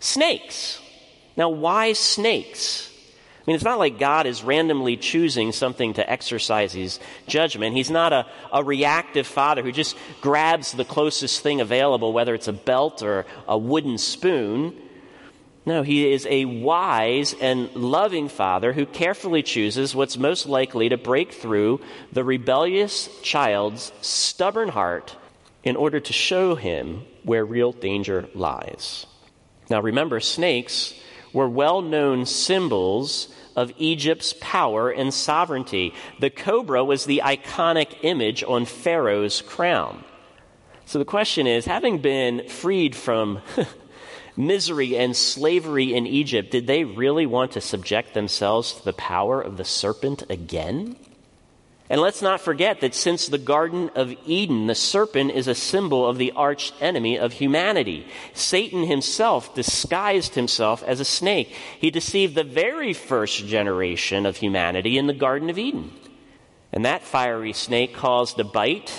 Snakes. 0.00 0.80
Now, 1.36 1.50
why 1.50 1.92
snakes? 1.92 2.90
I 3.40 3.42
mean, 3.46 3.54
it's 3.54 3.64
not 3.64 3.78
like 3.78 3.98
God 3.98 4.26
is 4.26 4.42
randomly 4.42 4.96
choosing 4.96 5.52
something 5.52 5.94
to 5.94 6.10
exercise 6.10 6.72
his 6.72 7.00
judgment. 7.26 7.74
He's 7.74 7.90
not 7.90 8.12
a, 8.12 8.26
a 8.52 8.62
reactive 8.62 9.26
father 9.26 9.62
who 9.62 9.72
just 9.72 9.96
grabs 10.20 10.72
the 10.72 10.84
closest 10.84 11.42
thing 11.42 11.60
available, 11.60 12.12
whether 12.12 12.34
it's 12.34 12.48
a 12.48 12.52
belt 12.52 13.02
or 13.02 13.24
a 13.46 13.56
wooden 13.56 13.96
spoon. 13.96 14.76
No, 15.64 15.82
he 15.82 16.10
is 16.12 16.26
a 16.30 16.44
wise 16.44 17.34
and 17.40 17.74
loving 17.74 18.28
father 18.28 18.72
who 18.72 18.86
carefully 18.86 19.42
chooses 19.42 19.94
what's 19.94 20.18
most 20.18 20.46
likely 20.46 20.88
to 20.88 20.96
break 20.96 21.32
through 21.32 21.80
the 22.12 22.24
rebellious 22.24 23.08
child's 23.22 23.92
stubborn 24.00 24.68
heart 24.68 25.16
in 25.68 25.76
order 25.76 26.00
to 26.00 26.12
show 26.12 26.54
him 26.54 27.04
where 27.22 27.44
real 27.44 27.72
danger 27.72 28.28
lies. 28.34 29.06
Now, 29.68 29.80
remember, 29.80 30.18
snakes 30.18 30.94
were 31.32 31.48
well 31.48 31.82
known 31.82 32.24
symbols 32.24 33.28
of 33.54 33.72
Egypt's 33.76 34.34
power 34.40 34.90
and 34.90 35.12
sovereignty. 35.12 35.92
The 36.20 36.30
cobra 36.30 36.84
was 36.84 37.04
the 37.04 37.22
iconic 37.24 37.98
image 38.02 38.42
on 38.42 38.64
Pharaoh's 38.64 39.42
crown. 39.42 40.04
So 40.86 40.98
the 40.98 41.04
question 41.04 41.46
is 41.46 41.66
having 41.66 41.98
been 41.98 42.48
freed 42.48 42.96
from 42.96 43.42
misery 44.36 44.96
and 44.96 45.14
slavery 45.14 45.92
in 45.92 46.06
Egypt, 46.06 46.50
did 46.50 46.66
they 46.66 46.84
really 46.84 47.26
want 47.26 47.52
to 47.52 47.60
subject 47.60 48.14
themselves 48.14 48.72
to 48.72 48.84
the 48.84 48.94
power 48.94 49.42
of 49.42 49.58
the 49.58 49.64
serpent 49.66 50.22
again? 50.30 50.96
And 51.90 52.00
let's 52.02 52.20
not 52.20 52.42
forget 52.42 52.80
that 52.80 52.94
since 52.94 53.28
the 53.28 53.38
Garden 53.38 53.90
of 53.94 54.14
Eden, 54.26 54.66
the 54.66 54.74
serpent 54.74 55.30
is 55.30 55.48
a 55.48 55.54
symbol 55.54 56.06
of 56.06 56.18
the 56.18 56.32
arch 56.32 56.72
enemy 56.80 57.18
of 57.18 57.32
humanity. 57.32 58.06
Satan 58.34 58.84
himself 58.84 59.54
disguised 59.54 60.34
himself 60.34 60.82
as 60.82 61.00
a 61.00 61.04
snake. 61.04 61.54
He 61.80 61.90
deceived 61.90 62.34
the 62.34 62.44
very 62.44 62.92
first 62.92 63.46
generation 63.46 64.26
of 64.26 64.36
humanity 64.36 64.98
in 64.98 65.06
the 65.06 65.14
Garden 65.14 65.48
of 65.48 65.58
Eden. 65.58 65.90
And 66.72 66.84
that 66.84 67.02
fiery 67.02 67.54
snake 67.54 67.94
caused 67.94 68.38
a 68.38 68.44
bite 68.44 68.92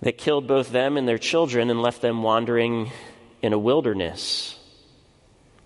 that 0.00 0.18
killed 0.18 0.48
both 0.48 0.70
them 0.70 0.96
and 0.96 1.06
their 1.06 1.18
children 1.18 1.70
and 1.70 1.80
left 1.80 2.02
them 2.02 2.24
wandering 2.24 2.90
in 3.40 3.52
a 3.52 3.58
wilderness. 3.58 4.58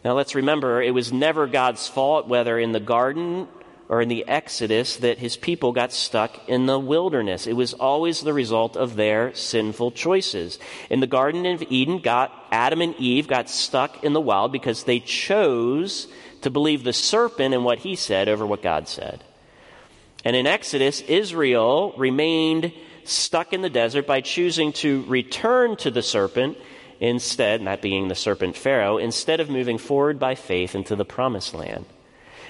Now 0.04 0.12
let's 0.12 0.34
remember, 0.34 0.82
it 0.82 0.92
was 0.92 1.10
never 1.10 1.46
God's 1.46 1.88
fault, 1.88 2.28
whether 2.28 2.58
in 2.58 2.72
the 2.72 2.80
garden 2.80 3.48
or 3.88 4.02
in 4.02 4.08
the 4.08 4.26
Exodus 4.28 4.96
that 4.98 5.18
his 5.18 5.36
people 5.36 5.72
got 5.72 5.92
stuck 5.92 6.46
in 6.48 6.66
the 6.66 6.78
wilderness. 6.78 7.46
It 7.46 7.54
was 7.54 7.72
always 7.72 8.20
the 8.20 8.34
result 8.34 8.76
of 8.76 8.96
their 8.96 9.34
sinful 9.34 9.92
choices. 9.92 10.58
In 10.90 11.00
the 11.00 11.06
Garden 11.06 11.46
of 11.46 11.62
Eden, 11.70 11.98
got, 11.98 12.32
Adam 12.52 12.82
and 12.82 12.94
Eve 12.96 13.28
got 13.28 13.48
stuck 13.48 14.04
in 14.04 14.12
the 14.12 14.20
wild 14.20 14.52
because 14.52 14.84
they 14.84 15.00
chose 15.00 16.06
to 16.42 16.50
believe 16.50 16.84
the 16.84 16.92
serpent 16.92 17.54
and 17.54 17.64
what 17.64 17.78
he 17.78 17.96
said 17.96 18.28
over 18.28 18.46
what 18.46 18.62
God 18.62 18.88
said. 18.88 19.24
And 20.24 20.36
in 20.36 20.46
Exodus, 20.46 21.00
Israel 21.02 21.94
remained 21.96 22.72
stuck 23.04 23.54
in 23.54 23.62
the 23.62 23.70
desert 23.70 24.06
by 24.06 24.20
choosing 24.20 24.72
to 24.74 25.02
return 25.04 25.76
to 25.76 25.90
the 25.90 26.02
serpent 26.02 26.58
instead, 27.00 27.64
that 27.64 27.80
being 27.80 28.08
the 28.08 28.14
serpent 28.14 28.56
Pharaoh, 28.56 28.98
instead 28.98 29.40
of 29.40 29.48
moving 29.48 29.78
forward 29.78 30.18
by 30.18 30.34
faith 30.34 30.74
into 30.74 30.94
the 30.94 31.04
promised 31.04 31.54
land. 31.54 31.86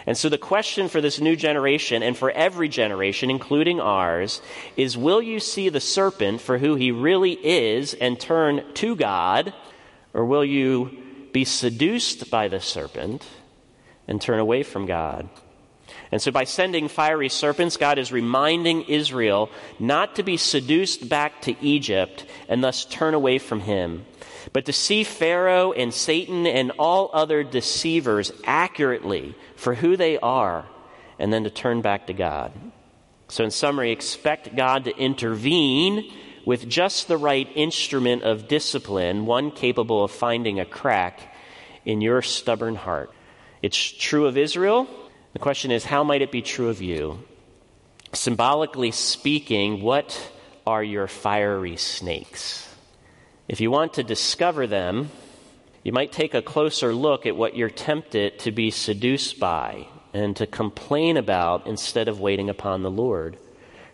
And 0.08 0.16
so 0.16 0.30
the 0.30 0.38
question 0.38 0.88
for 0.88 1.02
this 1.02 1.20
new 1.20 1.36
generation 1.36 2.02
and 2.02 2.16
for 2.16 2.30
every 2.30 2.70
generation, 2.70 3.28
including 3.28 3.78
ours, 3.78 4.40
is 4.74 4.96
will 4.96 5.20
you 5.20 5.38
see 5.38 5.68
the 5.68 5.82
serpent 5.82 6.40
for 6.40 6.56
who 6.56 6.76
he 6.76 6.90
really 6.90 7.32
is 7.32 7.92
and 7.92 8.18
turn 8.18 8.64
to 8.76 8.96
God, 8.96 9.52
or 10.14 10.24
will 10.24 10.46
you 10.46 10.96
be 11.34 11.44
seduced 11.44 12.30
by 12.30 12.48
the 12.48 12.58
serpent 12.58 13.28
and 14.06 14.18
turn 14.18 14.38
away 14.38 14.62
from 14.62 14.86
God? 14.86 15.28
And 16.10 16.22
so, 16.22 16.30
by 16.30 16.44
sending 16.44 16.88
fiery 16.88 17.28
serpents, 17.28 17.76
God 17.76 17.98
is 17.98 18.10
reminding 18.10 18.84
Israel 18.84 19.50
not 19.78 20.16
to 20.16 20.22
be 20.22 20.38
seduced 20.38 21.10
back 21.10 21.42
to 21.42 21.54
Egypt 21.62 22.24
and 22.48 22.64
thus 22.64 22.86
turn 22.86 23.12
away 23.12 23.36
from 23.36 23.60
Him, 23.60 24.06
but 24.52 24.64
to 24.66 24.72
see 24.72 25.04
Pharaoh 25.04 25.72
and 25.72 25.92
Satan 25.92 26.46
and 26.46 26.72
all 26.78 27.10
other 27.12 27.42
deceivers 27.42 28.32
accurately 28.44 29.34
for 29.56 29.74
who 29.74 29.96
they 29.96 30.18
are, 30.18 30.66
and 31.18 31.32
then 31.32 31.44
to 31.44 31.50
turn 31.50 31.80
back 31.80 32.06
to 32.06 32.12
God. 32.12 32.52
So, 33.28 33.44
in 33.44 33.50
summary, 33.50 33.90
expect 33.90 34.56
God 34.56 34.84
to 34.84 34.96
intervene 34.96 36.10
with 36.46 36.68
just 36.68 37.08
the 37.08 37.18
right 37.18 37.48
instrument 37.54 38.22
of 38.22 38.48
discipline, 38.48 39.26
one 39.26 39.50
capable 39.50 40.02
of 40.02 40.10
finding 40.10 40.58
a 40.60 40.64
crack 40.64 41.34
in 41.84 42.00
your 42.00 42.22
stubborn 42.22 42.74
heart. 42.74 43.12
It's 43.60 43.76
true 43.76 44.26
of 44.26 44.38
Israel. 44.38 44.88
The 45.34 45.40
question 45.40 45.70
is, 45.70 45.84
how 45.84 46.04
might 46.04 46.22
it 46.22 46.32
be 46.32 46.42
true 46.42 46.68
of 46.68 46.80
you? 46.80 47.22
Symbolically 48.14 48.92
speaking, 48.92 49.82
what 49.82 50.32
are 50.66 50.82
your 50.82 51.06
fiery 51.06 51.76
snakes? 51.76 52.64
If 53.48 53.62
you 53.62 53.70
want 53.70 53.94
to 53.94 54.02
discover 54.02 54.66
them, 54.66 55.08
you 55.82 55.90
might 55.90 56.12
take 56.12 56.34
a 56.34 56.42
closer 56.42 56.92
look 56.92 57.24
at 57.24 57.34
what 57.34 57.56
you're 57.56 57.70
tempted 57.70 58.38
to 58.40 58.52
be 58.52 58.70
seduced 58.70 59.40
by 59.40 59.86
and 60.12 60.36
to 60.36 60.46
complain 60.46 61.16
about 61.16 61.66
instead 61.66 62.08
of 62.08 62.20
waiting 62.20 62.50
upon 62.50 62.82
the 62.82 62.90
Lord. 62.90 63.38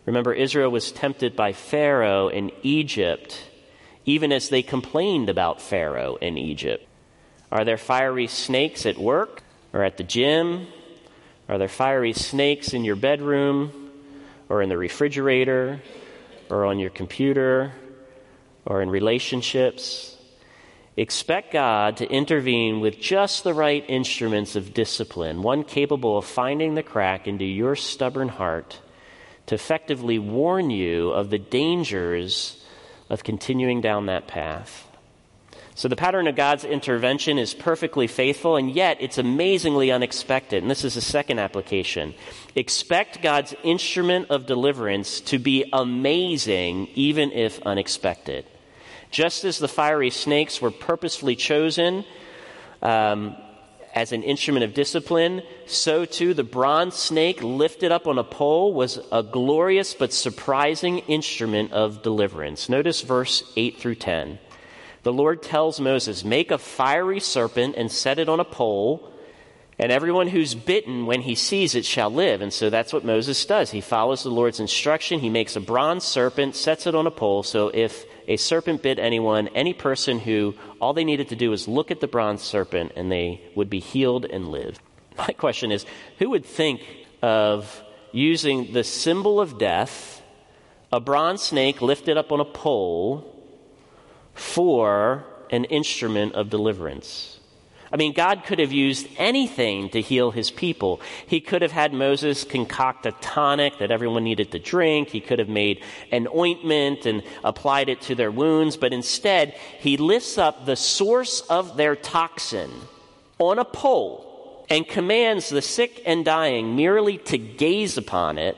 Remember, 0.06 0.32
Israel 0.32 0.70
was 0.70 0.90
tempted 0.90 1.36
by 1.36 1.52
Pharaoh 1.52 2.26
in 2.26 2.50
Egypt, 2.64 3.48
even 4.04 4.32
as 4.32 4.48
they 4.48 4.60
complained 4.60 5.28
about 5.28 5.62
Pharaoh 5.62 6.16
in 6.16 6.36
Egypt. 6.36 6.84
Are 7.52 7.64
there 7.64 7.78
fiery 7.78 8.26
snakes 8.26 8.84
at 8.86 8.98
work 8.98 9.44
or 9.72 9.84
at 9.84 9.98
the 9.98 10.02
gym? 10.02 10.66
Are 11.48 11.58
there 11.58 11.68
fiery 11.68 12.12
snakes 12.12 12.74
in 12.74 12.82
your 12.82 12.96
bedroom 12.96 13.92
or 14.48 14.62
in 14.62 14.68
the 14.68 14.76
refrigerator 14.76 15.80
or 16.50 16.64
on 16.64 16.80
your 16.80 16.90
computer 16.90 17.72
or 18.66 18.83
in 18.83 18.90
relationships? 18.90 20.16
Expect 20.96 21.53
God 21.53 21.96
to 21.96 22.09
intervene 22.09 22.81
with 22.81 23.00
just 23.00 23.42
the 23.42 23.55
right 23.55 23.85
instruments 23.88 24.55
of 24.55 24.72
discipline, 24.72 25.42
one 25.42 25.64
capable 25.64 26.16
of 26.16 26.24
finding 26.24 26.74
the 26.74 26.85
crack 26.85 27.27
into 27.27 27.44
your 27.44 27.74
stubborn 27.74 28.29
heart 28.29 28.81
to 29.46 29.55
effectively 29.57 30.18
warn 30.18 30.70
you 30.70 31.11
of 31.11 31.31
the 31.31 31.38
dangers 31.38 32.64
of 33.11 33.24
continuing 33.24 33.81
down 33.81 34.07
that 34.07 34.27
path. 34.29 34.88
So, 35.77 35.88
the 35.88 35.96
pattern 35.96 36.29
of 36.29 36.37
God's 36.37 36.62
intervention 36.62 37.37
is 37.37 37.53
perfectly 37.53 38.07
faithful, 38.07 38.55
and 38.55 38.70
yet 38.70 38.98
it's 39.00 39.18
amazingly 39.18 39.90
unexpected. 39.90 40.62
And 40.62 40.70
this 40.70 40.85
is 40.85 40.94
the 40.94 41.00
second 41.00 41.40
application. 41.40 42.14
Expect 42.55 43.22
God's 43.22 43.57
instrument 43.64 44.31
of 44.31 44.46
deliverance 44.46 45.20
to 45.22 45.40
be 45.40 45.68
amazing, 45.72 46.87
even 46.94 47.33
if 47.33 47.61
unexpected. 47.66 48.46
Just 49.14 49.44
as 49.44 49.59
the 49.59 49.68
fiery 49.68 50.11
snakes 50.11 50.61
were 50.61 50.72
purposefully 50.72 51.37
chosen 51.37 52.05
um, 52.83 53.37
as 53.94 54.11
an 54.11 54.24
instrument 54.24 54.64
of 54.64 54.74
discipline, 54.74 55.44
so 55.66 56.05
too 56.05 56.35
the 56.35 56.42
bronze 56.42 56.96
snake 56.96 57.40
lifted 57.40 57.92
up 57.92 58.09
on 58.09 58.18
a 58.18 58.24
pole 58.24 58.74
was 58.74 58.98
a 59.12 59.22
glorious 59.22 59.94
but 59.94 60.12
surprising 60.12 60.98
instrument 60.98 61.70
of 61.70 62.03
deliverance. 62.03 62.68
Notice 62.68 63.03
verse 63.03 63.44
8 63.55 63.79
through 63.79 63.94
10. 63.94 64.40
The 65.05 65.12
Lord 65.12 65.44
tells 65.44 65.79
Moses, 65.79 66.24
Make 66.24 66.50
a 66.50 66.59
fiery 66.59 67.20
serpent 67.20 67.77
and 67.79 67.92
set 67.92 68.18
it 68.18 68.29
on 68.29 68.40
a 68.40 68.44
pole. 68.44 69.12
And 69.79 69.92
everyone 69.92 70.27
who's 70.27 70.57
bitten 70.57 71.07
when 71.07 71.20
he 71.20 71.37
sees 71.37 71.77
it 71.77 71.85
shall 71.85 72.11
live. 72.11 72.40
And 72.40 72.53
so 72.53 72.68
that's 72.68 72.92
what 72.92 73.05
Moses 73.05 73.44
does. 73.46 73.70
He 73.70 73.81
follows 73.81 74.24
the 74.24 74.31
Lord's 74.31 74.59
instruction. 74.59 75.20
He 75.20 75.31
makes 75.31 75.55
a 75.55 75.61
bronze 75.61 76.03
serpent, 76.03 76.57
sets 76.57 76.88
it 76.88 76.96
on 76.96 77.07
a 77.07 77.12
pole. 77.12 77.44
So 77.44 77.68
if 77.68 78.07
a 78.28 78.37
serpent 78.37 78.82
bit 78.82 78.98
anyone, 78.98 79.48
any 79.48 79.74
person 79.74 80.18
who 80.18 80.54
all 80.80 80.92
they 80.92 81.04
needed 81.04 81.28
to 81.28 81.37
do 81.37 81.50
was 81.50 81.68
look 81.68 81.90
at 81.90 82.00
the 82.00 82.06
bronze 82.06 82.42
serpent 82.42 82.92
and 82.96 83.10
they 83.10 83.40
would 83.54 83.70
be 83.70 83.80
healed 83.80 84.24
and 84.24 84.48
live. 84.48 84.78
My 85.18 85.28
question 85.28 85.70
is 85.72 85.87
who 86.18 86.30
would 86.30 86.44
think 86.44 86.80
of 87.22 87.82
using 88.12 88.72
the 88.72 88.84
symbol 88.84 89.40
of 89.40 89.58
death, 89.58 90.22
a 90.92 91.00
bronze 91.00 91.42
snake 91.42 91.82
lifted 91.82 92.16
up 92.16 92.32
on 92.32 92.40
a 92.40 92.44
pole, 92.44 93.30
for 94.34 95.24
an 95.50 95.64
instrument 95.64 96.34
of 96.34 96.50
deliverance? 96.50 97.38
I 97.94 97.96
mean, 97.96 98.12
God 98.12 98.42
could 98.44 98.59
have 98.59 98.72
used 98.72 99.07
anything 99.18 99.88
to 99.90 100.00
heal 100.00 100.33
his 100.33 100.50
people. 100.50 101.00
He 101.28 101.40
could 101.40 101.62
have 101.62 101.70
had 101.70 101.92
Moses 101.92 102.42
concoct 102.42 103.07
a 103.07 103.12
tonic 103.12 103.78
that 103.78 103.92
everyone 103.92 104.24
needed 104.24 104.50
to 104.50 104.59
drink. 104.59 105.11
He 105.11 105.20
could 105.20 105.38
have 105.38 105.48
made 105.48 105.80
an 106.11 106.26
ointment 106.35 107.07
and 107.07 107.22
applied 107.44 107.88
it 107.88 108.00
to 108.02 108.16
their 108.16 108.33
wounds. 108.33 108.76
But 108.76 108.92
instead, 108.92 109.54
he 109.78 109.96
lifts 109.96 110.38
up 110.38 110.66
the 110.66 110.74
source 110.74 111.42
of 111.42 111.76
their 111.76 111.94
toxin 111.94 112.72
on 113.38 113.61
a 113.61 113.64
pole 113.64 114.66
and 114.68 114.88
commands 114.88 115.48
the 115.48 115.62
sick 115.62 116.02
and 116.04 116.24
dying 116.24 116.74
merely 116.74 117.18
to 117.18 117.38
gaze 117.38 117.96
upon 117.96 118.38
it, 118.38 118.57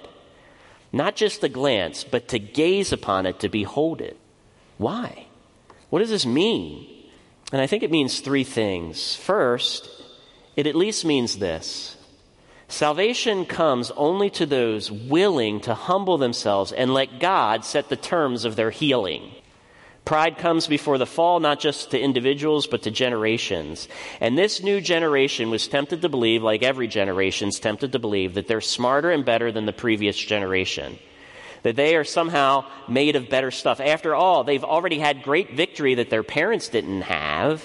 not 0.94 1.14
just 1.14 1.44
a 1.44 1.50
glance, 1.50 2.04
but 2.04 2.28
to 2.28 2.38
gaze 2.38 2.90
upon 2.90 3.26
it, 3.26 3.40
to 3.40 3.50
behold 3.50 4.00
it. 4.00 4.16
Why? 4.78 5.26
What 5.90 5.98
does 5.98 6.08
this 6.08 6.24
mean? 6.24 6.95
And 7.52 7.60
I 7.60 7.66
think 7.66 7.82
it 7.82 7.90
means 7.90 8.20
three 8.20 8.44
things. 8.44 9.14
First, 9.14 9.88
it 10.56 10.66
at 10.66 10.74
least 10.74 11.04
means 11.04 11.38
this 11.38 11.96
salvation 12.68 13.46
comes 13.46 13.92
only 13.92 14.28
to 14.30 14.44
those 14.46 14.90
willing 14.90 15.60
to 15.60 15.74
humble 15.74 16.18
themselves 16.18 16.72
and 16.72 16.92
let 16.92 17.20
God 17.20 17.64
set 17.64 17.88
the 17.88 17.96
terms 17.96 18.44
of 18.44 18.56
their 18.56 18.70
healing. 18.70 19.30
Pride 20.04 20.38
comes 20.38 20.68
before 20.68 20.98
the 20.98 21.06
fall, 21.06 21.40
not 21.40 21.58
just 21.58 21.90
to 21.90 22.00
individuals, 22.00 22.68
but 22.68 22.82
to 22.82 22.92
generations. 22.92 23.88
And 24.20 24.38
this 24.38 24.62
new 24.62 24.80
generation 24.80 25.50
was 25.50 25.66
tempted 25.66 26.02
to 26.02 26.08
believe, 26.08 26.44
like 26.44 26.62
every 26.62 26.86
generation 26.86 27.48
is 27.48 27.58
tempted 27.58 27.90
to 27.90 27.98
believe, 27.98 28.34
that 28.34 28.46
they're 28.46 28.60
smarter 28.60 29.10
and 29.10 29.24
better 29.24 29.50
than 29.50 29.66
the 29.66 29.72
previous 29.72 30.16
generation. 30.16 30.98
That 31.66 31.74
they 31.74 31.96
are 31.96 32.04
somehow 32.04 32.64
made 32.86 33.16
of 33.16 33.28
better 33.28 33.50
stuff. 33.50 33.80
After 33.80 34.14
all, 34.14 34.44
they've 34.44 34.62
already 34.62 35.00
had 35.00 35.24
great 35.24 35.54
victory 35.54 35.96
that 35.96 36.10
their 36.10 36.22
parents 36.22 36.68
didn't 36.68 37.02
have. 37.02 37.60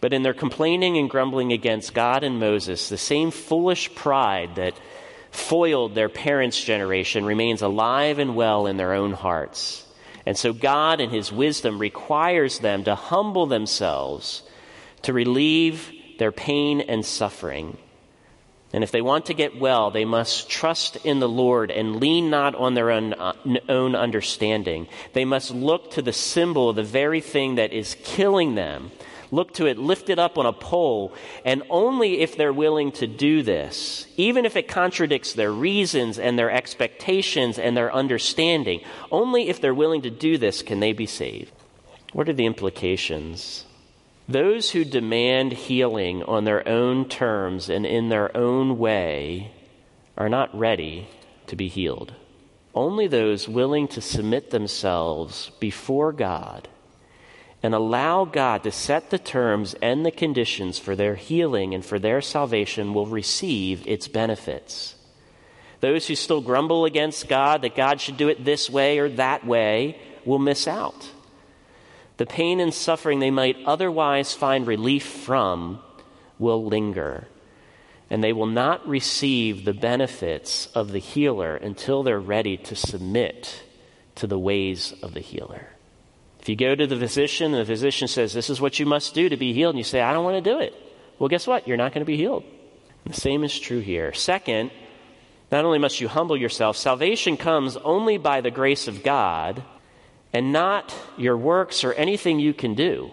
But 0.00 0.14
in 0.14 0.22
their 0.22 0.32
complaining 0.32 0.96
and 0.96 1.10
grumbling 1.10 1.52
against 1.52 1.92
God 1.92 2.24
and 2.24 2.40
Moses, 2.40 2.88
the 2.88 2.96
same 2.96 3.30
foolish 3.30 3.94
pride 3.94 4.54
that 4.54 4.80
foiled 5.30 5.94
their 5.94 6.08
parents' 6.08 6.64
generation 6.64 7.26
remains 7.26 7.60
alive 7.60 8.18
and 8.18 8.34
well 8.34 8.66
in 8.66 8.78
their 8.78 8.94
own 8.94 9.12
hearts. 9.12 9.86
And 10.24 10.38
so 10.38 10.54
God, 10.54 10.98
in 10.98 11.10
His 11.10 11.30
wisdom, 11.30 11.78
requires 11.78 12.60
them 12.60 12.84
to 12.84 12.94
humble 12.94 13.44
themselves 13.44 14.42
to 15.02 15.12
relieve 15.12 15.92
their 16.18 16.32
pain 16.32 16.80
and 16.80 17.04
suffering. 17.04 17.76
And 18.72 18.82
if 18.82 18.90
they 18.90 19.02
want 19.02 19.26
to 19.26 19.34
get 19.34 19.58
well, 19.58 19.90
they 19.90 20.04
must 20.04 20.48
trust 20.48 20.96
in 21.04 21.20
the 21.20 21.28
Lord 21.28 21.70
and 21.70 21.96
lean 21.96 22.30
not 22.30 22.54
on 22.54 22.74
their 22.74 22.90
own, 22.90 23.12
uh, 23.12 23.34
own 23.68 23.94
understanding. 23.94 24.88
They 25.12 25.26
must 25.26 25.50
look 25.50 25.90
to 25.92 26.02
the 26.02 26.12
symbol 26.12 26.70
of 26.70 26.76
the 26.76 26.82
very 26.82 27.20
thing 27.20 27.56
that 27.56 27.72
is 27.72 27.96
killing 28.02 28.54
them 28.54 28.90
look 29.32 29.54
to 29.54 29.66
it 29.66 29.78
lifted 29.78 30.18
up 30.18 30.38
on 30.38 30.46
a 30.46 30.52
pole, 30.52 31.12
and 31.44 31.62
only 31.70 32.20
if 32.20 32.36
they're 32.36 32.52
willing 32.52 32.92
to 32.92 33.06
do 33.06 33.42
this, 33.42 34.06
even 34.16 34.44
if 34.44 34.56
it 34.56 34.68
contradicts 34.68 35.32
their 35.32 35.50
reasons 35.50 36.18
and 36.18 36.38
their 36.38 36.50
expectations 36.50 37.58
and 37.58 37.76
their 37.76 37.92
understanding, 37.92 38.80
only 39.10 39.48
if 39.48 39.60
they're 39.60 39.74
willing 39.74 40.02
to 40.02 40.10
do 40.10 40.38
this 40.38 40.62
can 40.62 40.78
they 40.78 40.92
be 40.92 41.06
saved. 41.06 41.50
What 42.12 42.28
are 42.28 42.34
the 42.34 42.46
implications? 42.46 43.64
Those 44.28 44.70
who 44.70 44.84
demand 44.84 45.52
healing 45.52 46.22
on 46.22 46.44
their 46.44 46.66
own 46.68 47.08
terms 47.08 47.68
and 47.68 47.84
in 47.84 48.08
their 48.08 48.34
own 48.36 48.78
way 48.78 49.52
are 50.16 50.28
not 50.28 50.56
ready 50.56 51.08
to 51.48 51.56
be 51.56 51.68
healed. 51.68 52.14
Only 52.74 53.06
those 53.06 53.48
willing 53.48 53.88
to 53.88 54.00
submit 54.00 54.50
themselves 54.50 55.50
before 55.60 56.12
God 56.12 56.68
and 57.62 57.74
allow 57.74 58.24
God 58.24 58.62
to 58.64 58.72
set 58.72 59.10
the 59.10 59.18
terms 59.18 59.74
and 59.82 60.04
the 60.04 60.10
conditions 60.10 60.78
for 60.78 60.96
their 60.96 61.14
healing 61.14 61.74
and 61.74 61.84
for 61.84 61.98
their 61.98 62.20
salvation 62.20 62.94
will 62.94 63.06
receive 63.06 63.86
its 63.86 64.08
benefits. 64.08 64.96
Those 65.80 66.06
who 66.06 66.14
still 66.14 66.40
grumble 66.40 66.84
against 66.84 67.28
God 67.28 67.62
that 67.62 67.76
God 67.76 68.00
should 68.00 68.16
do 68.16 68.28
it 68.28 68.44
this 68.44 68.70
way 68.70 68.98
or 68.98 69.08
that 69.10 69.46
way 69.46 69.98
will 70.24 70.38
miss 70.38 70.66
out. 70.66 71.11
The 72.16 72.26
pain 72.26 72.60
and 72.60 72.72
suffering 72.72 73.18
they 73.20 73.30
might 73.30 73.56
otherwise 73.64 74.34
find 74.34 74.66
relief 74.66 75.04
from 75.04 75.80
will 76.38 76.64
linger, 76.64 77.26
and 78.10 78.22
they 78.22 78.32
will 78.32 78.46
not 78.46 78.86
receive 78.86 79.64
the 79.64 79.72
benefits 79.72 80.66
of 80.74 80.92
the 80.92 80.98
healer 80.98 81.56
until 81.56 82.02
they're 82.02 82.20
ready 82.20 82.56
to 82.58 82.76
submit 82.76 83.62
to 84.16 84.26
the 84.26 84.38
ways 84.38 84.92
of 85.02 85.14
the 85.14 85.20
healer. 85.20 85.68
If 86.40 86.48
you 86.48 86.56
go 86.56 86.74
to 86.74 86.86
the 86.86 86.98
physician 86.98 87.54
and 87.54 87.60
the 87.62 87.66
physician 87.66 88.08
says, 88.08 88.32
This 88.32 88.50
is 88.50 88.60
what 88.60 88.78
you 88.78 88.84
must 88.84 89.14
do 89.14 89.28
to 89.28 89.36
be 89.36 89.52
healed, 89.52 89.74
and 89.74 89.78
you 89.78 89.84
say, 89.84 90.00
I 90.00 90.12
don't 90.12 90.24
want 90.24 90.42
to 90.42 90.50
do 90.50 90.58
it, 90.60 90.74
well, 91.18 91.28
guess 91.28 91.46
what? 91.46 91.68
You're 91.68 91.76
not 91.76 91.92
going 91.94 92.02
to 92.02 92.10
be 92.10 92.16
healed. 92.16 92.44
The 93.06 93.14
same 93.14 93.44
is 93.44 93.58
true 93.58 93.80
here. 93.80 94.12
Second, 94.12 94.70
not 95.50 95.64
only 95.64 95.78
must 95.78 96.00
you 96.00 96.08
humble 96.08 96.36
yourself, 96.36 96.76
salvation 96.76 97.36
comes 97.36 97.76
only 97.76 98.18
by 98.18 98.40
the 98.40 98.50
grace 98.50 98.88
of 98.88 99.02
God 99.02 99.62
and 100.32 100.52
not 100.52 100.94
your 101.16 101.36
works 101.36 101.84
or 101.84 101.92
anything 101.94 102.40
you 102.40 102.54
can 102.54 102.74
do 102.74 103.12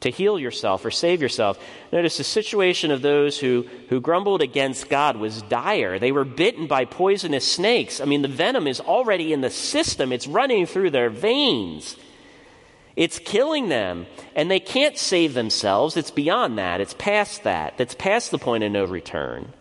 to 0.00 0.10
heal 0.10 0.38
yourself 0.38 0.84
or 0.84 0.90
save 0.90 1.20
yourself. 1.20 1.58
Notice 1.92 2.16
the 2.16 2.24
situation 2.24 2.90
of 2.90 3.02
those 3.02 3.38
who, 3.38 3.66
who 3.88 4.00
grumbled 4.00 4.42
against 4.42 4.88
God 4.88 5.16
was 5.16 5.42
dire. 5.42 5.98
They 5.98 6.12
were 6.12 6.24
bitten 6.24 6.66
by 6.66 6.84
poisonous 6.86 7.50
snakes. 7.50 8.00
I 8.00 8.06
mean, 8.06 8.22
the 8.22 8.28
venom 8.28 8.66
is 8.66 8.80
already 8.80 9.32
in 9.32 9.40
the 9.40 9.50
system, 9.50 10.12
it's 10.12 10.26
running 10.26 10.66
through 10.66 10.90
their 10.90 11.10
veins. 11.10 11.96
It's 12.96 13.18
killing 13.18 13.68
them. 13.68 14.06
And 14.34 14.50
they 14.50 14.60
can't 14.60 14.98
save 14.98 15.32
themselves. 15.32 15.96
It's 15.96 16.10
beyond 16.10 16.58
that. 16.58 16.80
It's 16.80 16.94
past 16.94 17.44
that. 17.44 17.78
That's 17.78 17.94
past 17.94 18.30
the 18.30 18.38
point 18.38 18.64
of 18.64 18.72
no 18.72 18.84
return. 18.84 19.52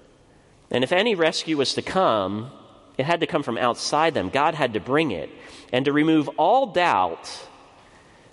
And 0.71 0.83
if 0.83 0.91
any 0.91 1.15
rescue 1.15 1.55
was 1.55 1.73
to 1.75 1.81
come, 1.81 2.51
it 2.97 3.05
had 3.05 3.21
to 3.21 3.27
come 3.27 3.43
from 3.43 3.57
outside 3.57 4.13
them. 4.13 4.29
God 4.29 4.55
had 4.55 4.73
to 4.73 4.79
bring 4.79 5.11
it. 5.11 5.29
And 5.71 5.85
to 5.85 5.93
remove 5.93 6.29
all 6.37 6.67
doubt 6.67 7.47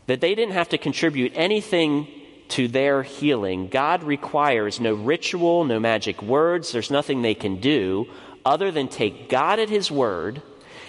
that 0.06 0.20
they 0.20 0.34
didn't 0.34 0.54
have 0.54 0.70
to 0.70 0.78
contribute 0.78 1.32
anything 1.34 2.08
to 2.48 2.68
their 2.68 3.02
healing, 3.02 3.68
God 3.68 4.04
requires 4.04 4.80
no 4.80 4.94
ritual, 4.94 5.64
no 5.64 5.80
magic 5.80 6.22
words. 6.22 6.72
There's 6.72 6.90
nothing 6.90 7.22
they 7.22 7.34
can 7.34 7.60
do 7.60 8.06
other 8.44 8.70
than 8.70 8.88
take 8.88 9.28
God 9.28 9.58
at 9.58 9.68
His 9.68 9.90
word 9.90 10.40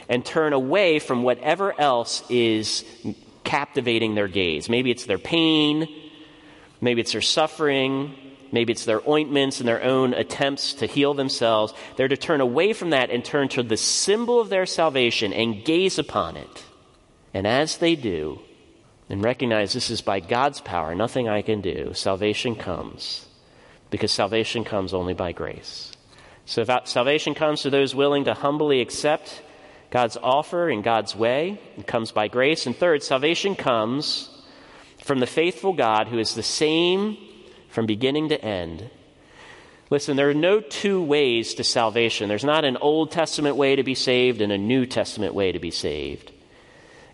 and 0.08 0.24
turn 0.24 0.54
away 0.54 1.00
from 1.00 1.24
whatever 1.24 1.80
else 1.80 2.24
is 2.30 2.86
captivating 3.44 4.16
their 4.16 4.28
gaze. 4.28 4.70
Maybe 4.70 4.92
it's 4.92 5.06
their 5.06 5.18
pain, 5.18 5.88
maybe 6.80 7.02
it's 7.02 7.14
their 7.14 7.22
suffering, 7.22 8.16
maybe 8.52 8.74
it's 8.74 8.86
their 8.86 9.08
ointments 9.10 9.60
and 9.60 9.68
their 9.68 9.84
own 9.84 10.14
attempts 10.14 10.74
to 10.76 10.86
heal 10.86 11.14
themselves. 11.14 11.74
They're 11.96 12.08
to 12.08 12.18
turn 12.18 12.42
away 12.42 12.74
from 12.74 12.92
that 12.92 13.10
and 13.10 13.24
turn 13.24 13.50
to 13.50 13.64
the 13.64 13.78
symbol 13.78 14.40
of 14.40 14.50
their 14.50 14.66
salvation 14.66 15.34
and 15.34 15.64
gaze 15.64 16.00
upon 16.00 16.38
it. 16.38 16.66
And 17.34 17.46
as 17.46 17.78
they 17.78 17.96
do, 17.96 18.40
and 19.10 19.24
recognize 19.24 19.74
this 19.74 19.90
is 19.90 20.02
by 20.02 20.20
God's 20.20 20.60
power, 20.62 20.94
nothing 20.94 21.30
I 21.30 21.42
can 21.42 21.62
do, 21.62 21.94
salvation 21.94 22.56
comes. 22.56 23.26
Because 23.90 24.12
salvation 24.12 24.66
comes 24.66 24.94
only 24.94 25.14
by 25.14 25.32
grace. 25.32 25.94
So 26.46 26.66
salvation 26.86 27.36
comes 27.36 27.62
to 27.62 27.70
those 27.70 27.96
willing 27.96 28.26
to 28.26 28.34
humbly 28.34 28.82
accept 28.82 29.42
God's 29.92 30.18
offer 30.18 30.70
in 30.70 30.82
God's 30.82 31.16
way. 31.16 31.60
It 31.78 31.88
comes 31.88 32.12
by 32.12 32.28
grace. 32.28 32.66
And 32.66 32.76
third, 32.76 33.02
salvation 33.04 33.56
comes 33.56 34.30
from 34.98 35.20
the 35.20 35.28
faithful 35.28 35.74
God 35.74 36.08
who 36.08 36.20
is 36.20 36.36
the 36.36 36.44
same 36.44 37.18
from 37.70 37.86
beginning 37.86 38.30
to 38.30 38.44
end. 38.44 38.90
Listen, 39.90 40.18
there 40.18 40.30
are 40.30 40.34
no 40.34 40.60
two 40.60 41.02
ways 41.02 41.54
to 41.56 41.64
salvation. 41.64 42.28
There's 42.28 42.44
not 42.44 42.66
an 42.66 42.78
Old 42.78 43.12
Testament 43.12 43.56
way 43.56 43.76
to 43.76 43.84
be 43.84 43.96
saved 43.96 44.42
and 44.42 44.52
a 44.52 44.58
New 44.58 44.86
Testament 44.86 45.34
way 45.34 45.52
to 45.52 45.60
be 45.60 45.72
saved. 45.72 46.32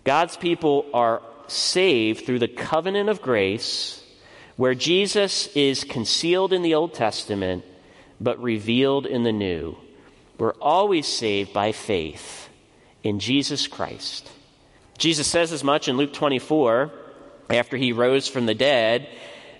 God's 0.03 0.37
people 0.37 0.87
are 0.93 1.21
saved 1.47 2.25
through 2.25 2.39
the 2.39 2.47
covenant 2.47 3.09
of 3.09 3.21
grace, 3.21 4.03
where 4.57 4.75
Jesus 4.75 5.47
is 5.55 5.83
concealed 5.83 6.51
in 6.51 6.61
the 6.61 6.73
Old 6.73 6.93
Testament 6.93 7.63
but 8.19 8.41
revealed 8.41 9.05
in 9.05 9.23
the 9.23 9.31
New. 9.31 9.77
We're 10.37 10.53
always 10.53 11.07
saved 11.07 11.53
by 11.53 11.73
faith 11.73 12.49
in 13.03 13.19
Jesus 13.19 13.67
Christ. 13.67 14.31
Jesus 14.97 15.27
says 15.27 15.51
as 15.51 15.63
much 15.63 15.87
in 15.87 15.97
Luke 15.97 16.13
24 16.13 16.91
after 17.49 17.77
he 17.77 17.91
rose 17.91 18.27
from 18.27 18.45
the 18.45 18.55
dead, 18.55 19.07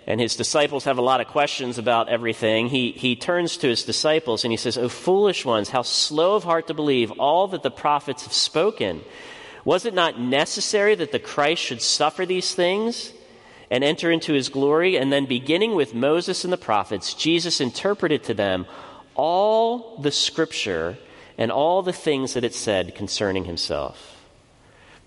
and 0.06 0.20
his 0.20 0.36
disciples 0.36 0.84
have 0.84 0.98
a 0.98 1.02
lot 1.02 1.22
of 1.22 1.28
questions 1.28 1.78
about 1.78 2.10
everything. 2.10 2.68
He, 2.68 2.92
he 2.92 3.16
turns 3.16 3.58
to 3.58 3.68
his 3.68 3.84
disciples 3.84 4.44
and 4.44 4.52
he 4.52 4.58
says, 4.58 4.78
O 4.78 4.90
foolish 4.90 5.46
ones, 5.46 5.70
how 5.70 5.82
slow 5.82 6.36
of 6.36 6.44
heart 6.44 6.68
to 6.68 6.74
believe 6.74 7.12
all 7.12 7.48
that 7.50 7.64
the 7.64 7.72
prophets 7.72 8.24
have 8.24 8.34
spoken. 8.34 9.02
Was 9.66 9.86
it 9.86 9.94
not 9.94 10.20
necessary 10.20 10.96
that 10.96 11.12
the 11.12 11.20
Christ 11.20 11.62
should 11.62 11.82
suffer 11.82 12.26
these 12.26 12.54
things 12.54 13.14
and 13.72 13.84
enter 13.84 14.12
into 14.12 14.34
his 14.34 14.50
glory? 14.50 14.98
And 14.98 15.12
then, 15.12 15.26
beginning 15.26 15.74
with 15.74 15.94
Moses 15.94 16.44
and 16.44 16.52
the 16.52 16.58
prophets, 16.58 17.14
Jesus 17.14 17.62
interpreted 17.62 18.24
to 18.26 18.34
them 18.34 18.66
all 19.16 19.98
the 20.00 20.12
scripture 20.12 20.98
and 21.38 21.50
all 21.50 21.82
the 21.82 21.94
things 21.94 22.34
that 22.34 22.44
it 22.44 22.54
said 22.54 22.94
concerning 22.94 23.46
himself. 23.46 24.13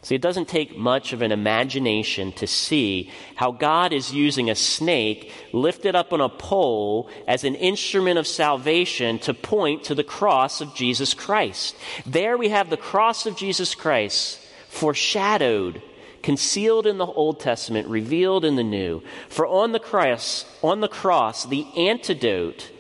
See, 0.07 0.15
it 0.15 0.23
doesn't 0.23 0.47
take 0.47 0.79
much 0.79 1.13
of 1.13 1.21
an 1.21 1.33
imagination 1.33 2.31
to 2.35 2.47
see 2.47 3.11
how 3.35 3.51
God 3.51 3.93
is 3.93 4.15
using 4.15 4.49
a 4.49 4.55
snake 4.55 5.33
lifted 5.53 5.97
up 5.97 6.13
on 6.13 6.21
a 6.21 6.29
pole 6.29 7.11
as 7.27 7.43
an 7.43 7.57
instrument 7.57 8.17
of 8.17 8.29
salvation 8.29 9.19
to 9.19 9.35
point 9.35 9.83
to 9.83 9.97
the 9.97 10.05
cross 10.05 10.61
of 10.61 10.77
Jesus 10.77 11.13
Christ. 11.13 11.75
There 12.07 12.39
we 12.39 12.51
have 12.51 12.71
the 12.71 12.77
cross 12.77 13.27
of 13.27 13.37
Jesus 13.37 13.75
Christ 13.75 14.39
foreshadowed, 14.69 15.83
concealed 16.23 16.87
in 16.87 16.99
the 16.99 17.07
Old 17.07 17.41
Testament, 17.41 17.89
revealed 17.89 18.45
in 18.45 18.55
the 18.55 18.63
New. 18.63 19.03
For 19.29 19.45
on 19.45 19.73
the 19.73 19.81
cross, 19.81 20.45
on 20.63 20.83
the 20.83 20.87
cross, 20.87 21.47
the 21.47 21.67
antidote 21.77 22.71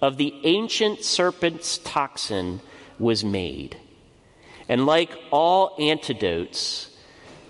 of 0.00 0.16
the 0.16 0.32
ancient 0.44 1.04
serpent's 1.04 1.76
toxin 1.76 2.62
was 2.98 3.22
made. 3.22 3.76
And 4.70 4.86
like 4.86 5.10
all 5.32 5.74
antidotes, 5.80 6.96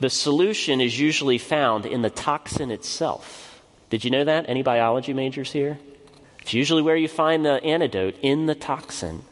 the 0.00 0.08
solution 0.08 0.80
is 0.80 0.98
usually 0.98 1.36
found 1.36 1.84
in 1.84 2.00
the 2.00 2.08
toxin 2.08 2.70
itself. 2.70 3.60
Did 3.90 4.04
you 4.04 4.10
know 4.10 4.24
that? 4.24 4.46
Any 4.48 4.62
biology 4.62 5.12
majors 5.12 5.52
here? 5.52 5.78
It's 6.40 6.54
usually 6.54 6.80
where 6.80 6.96
you 6.96 7.08
find 7.08 7.44
the 7.44 7.62
antidote 7.62 8.16
in 8.22 8.46
the 8.46 8.54
toxin. 8.54 9.22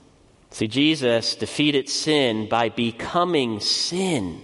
See, 0.51 0.68
Jesus 0.68 1.35
defeated 1.35 1.88
sin 1.88 2.46
by 2.46 2.68
becoming 2.68 3.59
sin. 3.59 4.42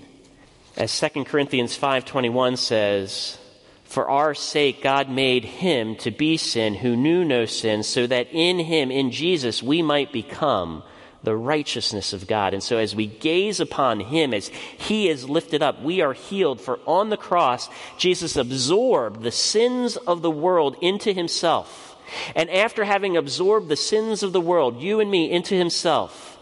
As 0.74 0.90
2 0.90 1.26
Corinthians 1.26 1.76
5:21 1.76 2.56
says, 2.56 3.36
"For 3.84 4.08
our 4.08 4.34
sake 4.34 4.80
God 4.82 5.10
made 5.10 5.44
him 5.44 5.96
to 5.96 6.10
be 6.10 6.38
sin 6.38 6.76
who 6.76 6.96
knew 6.96 7.26
no 7.26 7.44
sin, 7.44 7.82
so 7.82 8.06
that 8.06 8.28
in 8.32 8.60
him 8.60 8.90
in 8.90 9.10
Jesus 9.10 9.62
we 9.62 9.82
might 9.82 10.12
become 10.12 10.82
the 11.24 11.36
righteousness 11.36 12.12
of 12.12 12.26
God." 12.26 12.54
And 12.54 12.62
so 12.62 12.76
as 12.78 12.94
we 12.94 13.06
gaze 13.06 13.60
upon 13.60 14.00
him 14.00 14.32
as 14.32 14.48
he 14.78 15.08
is 15.08 15.28
lifted 15.28 15.62
up, 15.62 15.82
we 15.82 16.00
are 16.00 16.12
healed 16.12 16.60
for 16.60 16.78
on 16.86 17.08
the 17.08 17.16
cross 17.16 17.68
Jesus 17.98 18.36
absorbed 18.36 19.22
the 19.22 19.30
sins 19.30 19.96
of 19.96 20.22
the 20.22 20.30
world 20.30 20.76
into 20.80 21.12
himself. 21.12 21.96
And 22.34 22.50
after 22.50 22.84
having 22.84 23.16
absorbed 23.16 23.68
the 23.68 23.76
sins 23.76 24.22
of 24.22 24.32
the 24.32 24.40
world, 24.40 24.80
you 24.80 25.00
and 25.00 25.10
me, 25.10 25.30
into 25.30 25.54
himself, 25.54 26.38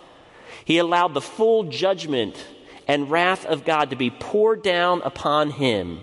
he 0.65 0.79
allowed 0.79 1.15
the 1.15 1.21
full 1.21 1.65
judgment 1.65 2.37
and 2.89 3.11
wrath 3.11 3.47
of 3.47 3.65
God 3.65 3.91
to 3.91 3.97
be 3.97 4.11
poured 4.11 4.63
down 4.63 5.03
upon 5.03 5.53
him. 5.53 6.01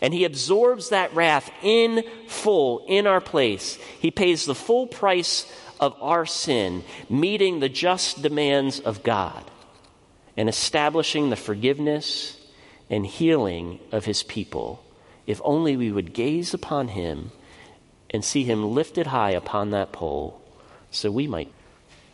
And 0.00 0.12
he 0.12 0.24
absorbs 0.24 0.88
that 0.90 1.14
wrath 1.14 1.50
in 1.62 2.04
full 2.28 2.84
in 2.88 3.06
our 3.06 3.20
place. 3.20 3.78
He 4.00 4.10
pays 4.10 4.44
the 4.44 4.54
full 4.54 4.86
price 4.86 5.50
of 5.82 5.96
our 6.00 6.24
sin, 6.24 6.84
meeting 7.10 7.58
the 7.58 7.68
just 7.68 8.22
demands 8.22 8.78
of 8.78 9.02
God 9.02 9.50
and 10.36 10.48
establishing 10.48 11.28
the 11.28 11.36
forgiveness 11.36 12.38
and 12.88 13.04
healing 13.04 13.80
of 13.90 14.04
his 14.04 14.22
people. 14.22 14.82
If 15.26 15.40
only 15.44 15.76
we 15.76 15.90
would 15.90 16.14
gaze 16.14 16.54
upon 16.54 16.88
him 16.88 17.32
and 18.10 18.24
see 18.24 18.44
him 18.44 18.72
lifted 18.72 19.08
high 19.08 19.32
upon 19.32 19.70
that 19.70 19.92
pole 19.92 20.40
so 20.92 21.10
we 21.10 21.26
might. 21.26 21.52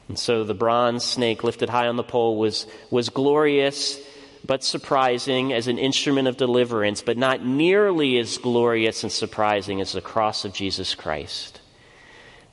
And 0.09 0.19
so 0.19 0.45
the 0.45 0.55
bronze 0.55 1.05
snake 1.05 1.45
lifted 1.45 1.69
high 1.69 1.89
on 1.89 1.97
the 1.97 2.03
pole 2.03 2.39
was, 2.39 2.67
was 2.91 3.11
glorious 3.11 4.01
but 4.47 4.65
surprising 4.65 5.53
as 5.53 5.69
an 5.69 5.79
instrument 5.79 6.27
of 6.27 6.39
deliverance, 6.39 7.03
but 7.03 7.19
not 7.19 7.45
nearly 7.45 8.17
as 8.19 8.39
glorious 8.39 9.03
and 9.03 9.13
surprising 9.13 9.83
as 9.83 9.93
the 9.93 10.01
cross 10.01 10.47
of 10.47 10.55
Jesus 10.55 10.95
Christ. 10.95 11.58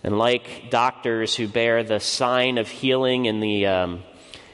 And 0.05 0.19
like 0.19 0.69
doctors 0.69 1.35
who 1.35 1.47
bear 1.47 1.83
the 1.83 1.99
sign 1.99 2.59
of 2.59 2.67
healing 2.67 3.25
in 3.25 3.39
the, 3.39 3.65
um, 3.65 4.03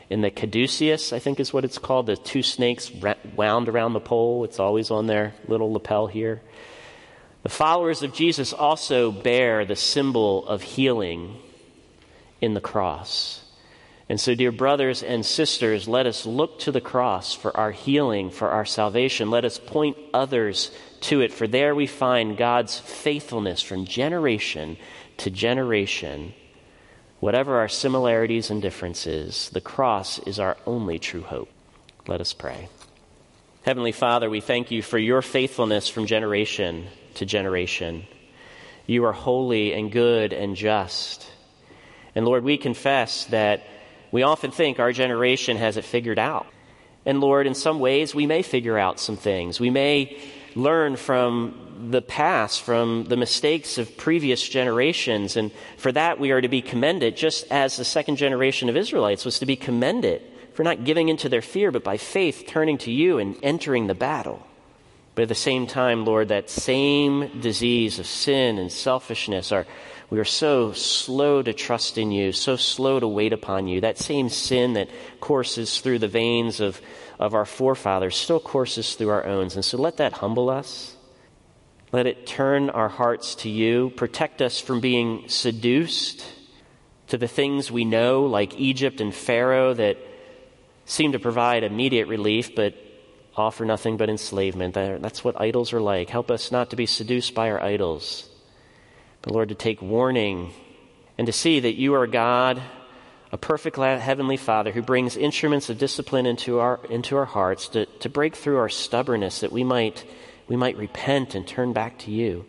in 0.10 0.22
the 0.22 0.32
caduceus, 0.32 1.12
I 1.12 1.20
think 1.20 1.42
is 1.42 1.52
what 1.52 1.66
it's 1.66 1.78
called, 1.78 2.06
the 2.06 2.16
two 2.16 2.42
snakes 2.42 2.90
wound 3.36 3.68
around 3.68 3.92
the 3.92 4.00
pole, 4.00 4.46
it's 4.46 4.62
always 4.62 4.92
on 4.92 5.08
their 5.08 5.34
little 5.50 5.74
lapel 5.74 6.08
here. 6.08 6.42
The 7.44 7.50
followers 7.50 8.02
of 8.02 8.14
Jesus 8.14 8.54
also 8.54 9.12
bear 9.12 9.66
the 9.66 9.76
symbol 9.76 10.48
of 10.48 10.62
healing 10.62 11.36
in 12.40 12.54
the 12.54 12.62
cross. 12.62 13.44
And 14.08 14.22
so, 14.22 14.36
dear 14.36 14.54
brothers 14.54 15.04
and 15.04 15.26
sisters, 15.26 15.86
let 15.86 16.06
us 16.06 16.26
look 16.26 16.60
to 16.60 16.72
the 16.72 16.80
cross 16.80 17.34
for 17.34 17.56
our 17.58 17.72
healing, 17.72 18.30
for 18.30 18.52
our 18.52 18.66
salvation. 18.66 19.30
Let 19.30 19.44
us 19.44 19.58
point 19.58 19.98
others 20.14 20.72
to 21.02 21.22
it, 21.22 21.34
for 21.34 21.48
there 21.48 21.76
we 21.76 21.88
find 21.88 22.38
God's 22.38 22.80
faithfulness 22.80 23.62
from 23.62 23.86
generation 23.86 24.78
to 25.22 25.30
generation. 25.30 26.34
Whatever 27.20 27.58
our 27.58 27.68
similarities 27.68 28.50
and 28.50 28.62
differences, 28.62 29.50
the 29.50 29.62
cross 29.62 30.18
is 30.20 30.40
our 30.40 30.58
only 30.66 30.98
true 30.98 31.22
hope. 31.22 31.50
Let 32.08 32.22
us 32.22 32.34
pray. 32.34 32.70
Heavenly 33.62 33.92
Father, 33.92 34.28
we 34.28 34.42
thank 34.42 34.72
you 34.72 34.82
for 34.82 34.98
your 34.98 35.22
faithfulness 35.22 35.88
from 35.88 36.08
generation 36.08 36.88
to 37.16 37.26
generation. 37.28 38.08
You 38.88 39.06
are 39.06 39.14
holy 39.14 39.74
and 39.74 39.92
good 39.92 40.34
and 40.34 40.56
just. 40.56 41.32
And 42.16 42.26
Lord, 42.26 42.44
we 42.44 42.58
confess 42.58 43.26
that 43.26 43.62
we 44.12 44.24
often 44.24 44.50
think 44.50 44.80
our 44.80 44.92
generation 44.92 45.58
has 45.58 45.78
it 45.78 45.86
figured 45.86 46.18
out. 46.18 46.48
And 47.06 47.22
Lord, 47.22 47.46
in 47.46 47.54
some 47.54 47.80
ways, 47.80 48.16
we 48.16 48.26
may 48.26 48.42
figure 48.42 48.80
out 48.80 49.00
some 49.00 49.18
things. 49.18 49.60
We 49.60 49.70
may 49.70 50.20
learn 50.56 50.96
from 50.96 51.71
the 51.90 52.02
past, 52.02 52.62
from 52.62 53.06
the 53.06 53.18
mistakes 53.18 53.78
of 53.78 53.98
previous 53.98 54.48
generations. 54.48 55.36
And 55.36 55.52
for 55.78 55.92
that, 55.92 56.20
we 56.20 56.32
are 56.32 56.42
to 56.42 56.48
be 56.48 56.62
commended, 56.62 57.18
just 57.18 57.46
as 57.50 57.78
the 57.78 57.86
second 57.86 58.18
generation 58.18 58.70
of 58.70 58.78
Israelites 58.78 59.26
was 59.26 59.40
to 59.40 59.46
be 59.46 59.56
commended 59.56 60.22
for 60.54 60.64
not 60.64 60.84
giving 60.84 61.10
into 61.10 61.30
their 61.30 61.42
fear, 61.42 61.72
but 61.72 61.84
by 61.84 61.98
faith 61.98 62.44
turning 62.48 62.78
to 62.80 62.92
you 62.92 63.18
and 63.18 63.38
entering 63.42 63.88
the 63.88 63.96
battle. 63.96 64.46
But 65.16 65.24
at 65.24 65.30
the 65.30 65.36
same 65.36 65.68
time, 65.68 66.06
Lord, 66.06 66.30
that 66.30 66.50
same 66.50 67.42
disease 67.42 68.00
of 68.00 68.06
sin 68.06 68.58
and 68.58 68.72
selfishness 68.72 69.52
are 69.52 69.66
we 70.12 70.20
are 70.20 70.26
so 70.26 70.74
slow 70.74 71.42
to 71.42 71.54
trust 71.54 71.98
in 71.98 72.12
you, 72.12 72.34
so 72.34 72.58
slow 72.58 73.00
to 73.00 73.08
wait 73.08 73.32
upon 73.32 73.68
you. 73.68 73.80
That 73.80 73.98
same 73.98 74.28
sin 74.28 74.74
that 74.74 74.90
courses 75.22 75.80
through 75.80 76.00
the 76.00 76.10
veins 76.10 76.60
of, 76.60 76.82
of 77.18 77.34
our 77.34 77.46
forefathers 77.46 78.18
still 78.18 78.42
courses 78.42 78.94
through 78.96 79.08
our 79.08 79.26
own. 79.26 79.50
And 79.54 79.64
so 79.64 79.78
let 79.78 79.98
that 79.98 80.12
humble 80.12 80.50
us. 80.50 80.98
Let 81.92 82.08
it 82.08 82.26
turn 82.26 82.70
our 82.70 82.88
hearts 82.88 83.36
to 83.36 83.50
you. 83.50 83.90
Protect 83.92 84.42
us 84.42 84.60
from 84.60 84.80
being 84.80 85.28
seduced 85.28 86.26
to 87.08 87.18
the 87.18 87.28
things 87.28 87.70
we 87.70 87.84
know, 87.84 88.24
like 88.24 88.58
Egypt 88.58 89.02
and 89.02 89.14
Pharaoh, 89.14 89.74
that 89.74 89.98
seem 90.86 91.12
to 91.12 91.20
provide 91.20 91.64
immediate 91.64 92.08
relief, 92.08 92.56
but 92.56 92.76
offer 93.36 93.66
nothing 93.66 93.98
but 93.98 94.10
enslavement. 94.10 94.74
That's 94.74 95.24
what 95.24 95.40
idols 95.40 95.74
are 95.74 95.82
like. 95.82 96.10
Help 96.10 96.32
us 96.32 96.52
not 96.52 96.70
to 96.70 96.76
be 96.78 96.86
seduced 96.86 97.34
by 97.34 97.52
our 97.52 97.62
idols, 97.62 98.30
but 99.22 99.34
Lord, 99.34 99.50
to 99.50 99.56
take 99.56 99.82
warning 99.82 100.54
and 101.18 101.28
to 101.28 101.34
see 101.34 101.60
that 101.60 101.76
you 101.76 101.94
are 101.96 102.08
God, 102.08 102.62
a 103.34 103.38
perfect 103.38 103.78
heavenly 103.78 104.38
Father 104.38 104.72
who 104.72 104.82
brings 104.82 105.18
instruments 105.18 105.70
of 105.70 105.78
discipline 105.78 106.26
into 106.26 106.60
our, 106.60 106.80
into 106.90 107.18
our 107.18 107.26
hearts 107.26 107.68
to, 107.70 107.86
to 107.86 108.10
break 108.10 108.36
through 108.36 108.58
our 108.58 108.70
stubbornness 108.70 109.42
that 109.42 109.52
we 109.52 109.64
might, 109.64 110.06
we 110.52 110.58
might 110.58 110.76
repent 110.76 111.34
and 111.34 111.48
turn 111.48 111.72
back 111.72 111.98
to 111.98 112.12
you. 112.12 112.46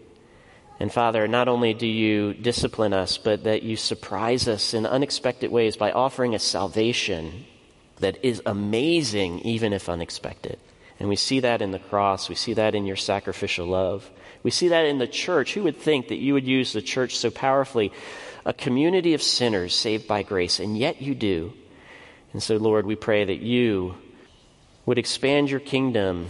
And 0.81 0.93
Father, 0.93 1.29
not 1.29 1.47
only 1.47 1.73
do 1.73 1.87
you 1.87 2.35
discipline 2.35 2.93
us, 2.93 3.17
but 3.17 3.45
that 3.45 3.62
you 3.62 3.77
surprise 3.77 4.49
us 4.49 4.75
in 4.75 4.87
unexpected 4.87 5.53
ways 5.53 5.77
by 5.77 5.93
offering 5.93 6.35
us 6.35 6.43
salvation 6.43 7.45
that 8.01 8.19
is 8.25 8.43
amazing, 8.45 9.38
even 9.43 9.73
if 9.73 9.88
unexpected. 9.88 10.59
And 10.99 11.09
we 11.09 11.15
see 11.15 11.38
that 11.38 11.62
in 11.62 11.71
the 11.71 11.79
cross. 11.79 12.29
We 12.29 12.35
see 12.35 12.55
that 12.55 12.75
in 12.75 12.87
your 12.87 12.97
sacrificial 12.97 13.69
love. 13.69 14.11
We 14.43 14.51
see 14.51 14.67
that 14.67 14.87
in 14.87 14.99
the 14.99 15.07
church. 15.07 15.55
Who 15.55 15.62
would 15.62 15.77
think 15.77 16.09
that 16.09 16.19
you 16.19 16.35
would 16.35 16.49
use 16.49 16.73
the 16.73 16.83
church 16.83 17.17
so 17.17 17.31
powerfully? 17.31 17.93
A 18.45 18.53
community 18.53 19.15
of 19.15 19.23
sinners 19.23 19.77
saved 19.77 20.09
by 20.09 20.25
grace, 20.25 20.59
and 20.59 20.77
yet 20.77 21.01
you 21.01 21.15
do. 21.15 21.53
And 22.33 22.43
so, 22.43 22.57
Lord, 22.57 22.85
we 22.85 22.97
pray 22.97 23.25
that 23.25 23.43
you 23.43 23.95
would 24.87 24.99
expand 24.99 25.51
your 25.51 25.61
kingdom, 25.61 26.27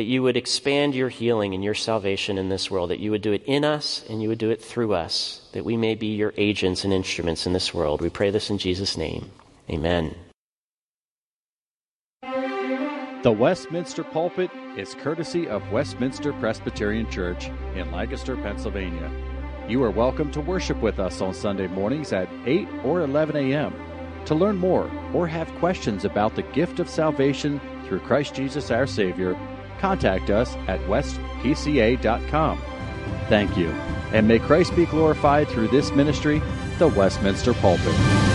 that 0.00 0.06
you 0.06 0.22
would 0.22 0.38
expand 0.38 0.94
your 0.94 1.10
healing 1.10 1.52
and 1.52 1.62
your 1.62 1.74
salvation 1.74 2.38
in 2.38 2.48
this 2.48 2.70
world, 2.70 2.88
that 2.88 3.00
you 3.00 3.10
would 3.10 3.20
do 3.20 3.32
it 3.32 3.42
in 3.44 3.66
us 3.66 4.02
and 4.08 4.22
you 4.22 4.30
would 4.30 4.38
do 4.38 4.48
it 4.48 4.64
through 4.64 4.94
us, 4.94 5.46
that 5.52 5.62
we 5.62 5.76
may 5.76 5.94
be 5.94 6.06
your 6.06 6.32
agents 6.38 6.84
and 6.84 6.92
instruments 6.94 7.46
in 7.46 7.52
this 7.52 7.74
world. 7.74 8.00
We 8.00 8.08
pray 8.08 8.30
this 8.30 8.48
in 8.48 8.56
Jesus' 8.56 8.96
name. 8.96 9.30
Amen. 9.68 10.14
The 13.22 13.30
Westminster 13.30 14.02
Pulpit 14.02 14.50
is 14.74 14.94
courtesy 14.94 15.46
of 15.46 15.70
Westminster 15.70 16.32
Presbyterian 16.32 17.10
Church 17.10 17.50
in 17.74 17.92
Lancaster, 17.92 18.36
Pennsylvania. 18.36 19.12
You 19.68 19.84
are 19.84 19.90
welcome 19.90 20.30
to 20.30 20.40
worship 20.40 20.80
with 20.80 20.98
us 20.98 21.20
on 21.20 21.34
Sunday 21.34 21.66
mornings 21.66 22.14
at 22.14 22.26
8 22.46 22.66
or 22.84 23.02
11 23.02 23.36
a.m. 23.36 23.74
To 24.24 24.34
learn 24.34 24.56
more 24.56 24.90
or 25.12 25.26
have 25.26 25.54
questions 25.56 26.06
about 26.06 26.36
the 26.36 26.42
gift 26.54 26.80
of 26.80 26.88
salvation 26.88 27.60
through 27.84 28.00
Christ 28.00 28.34
Jesus 28.34 28.70
our 28.70 28.86
Savior, 28.86 29.36
contact 29.80 30.30
us 30.30 30.54
at 30.68 30.80
westpca.com. 30.80 32.62
Thank 33.28 33.56
you, 33.56 33.68
and 34.12 34.28
may 34.28 34.38
Christ 34.38 34.76
be 34.76 34.86
glorified 34.86 35.48
through 35.48 35.68
this 35.68 35.90
ministry, 35.92 36.42
the 36.78 36.88
Westminster 36.88 37.54
Pulpit. 37.54 38.29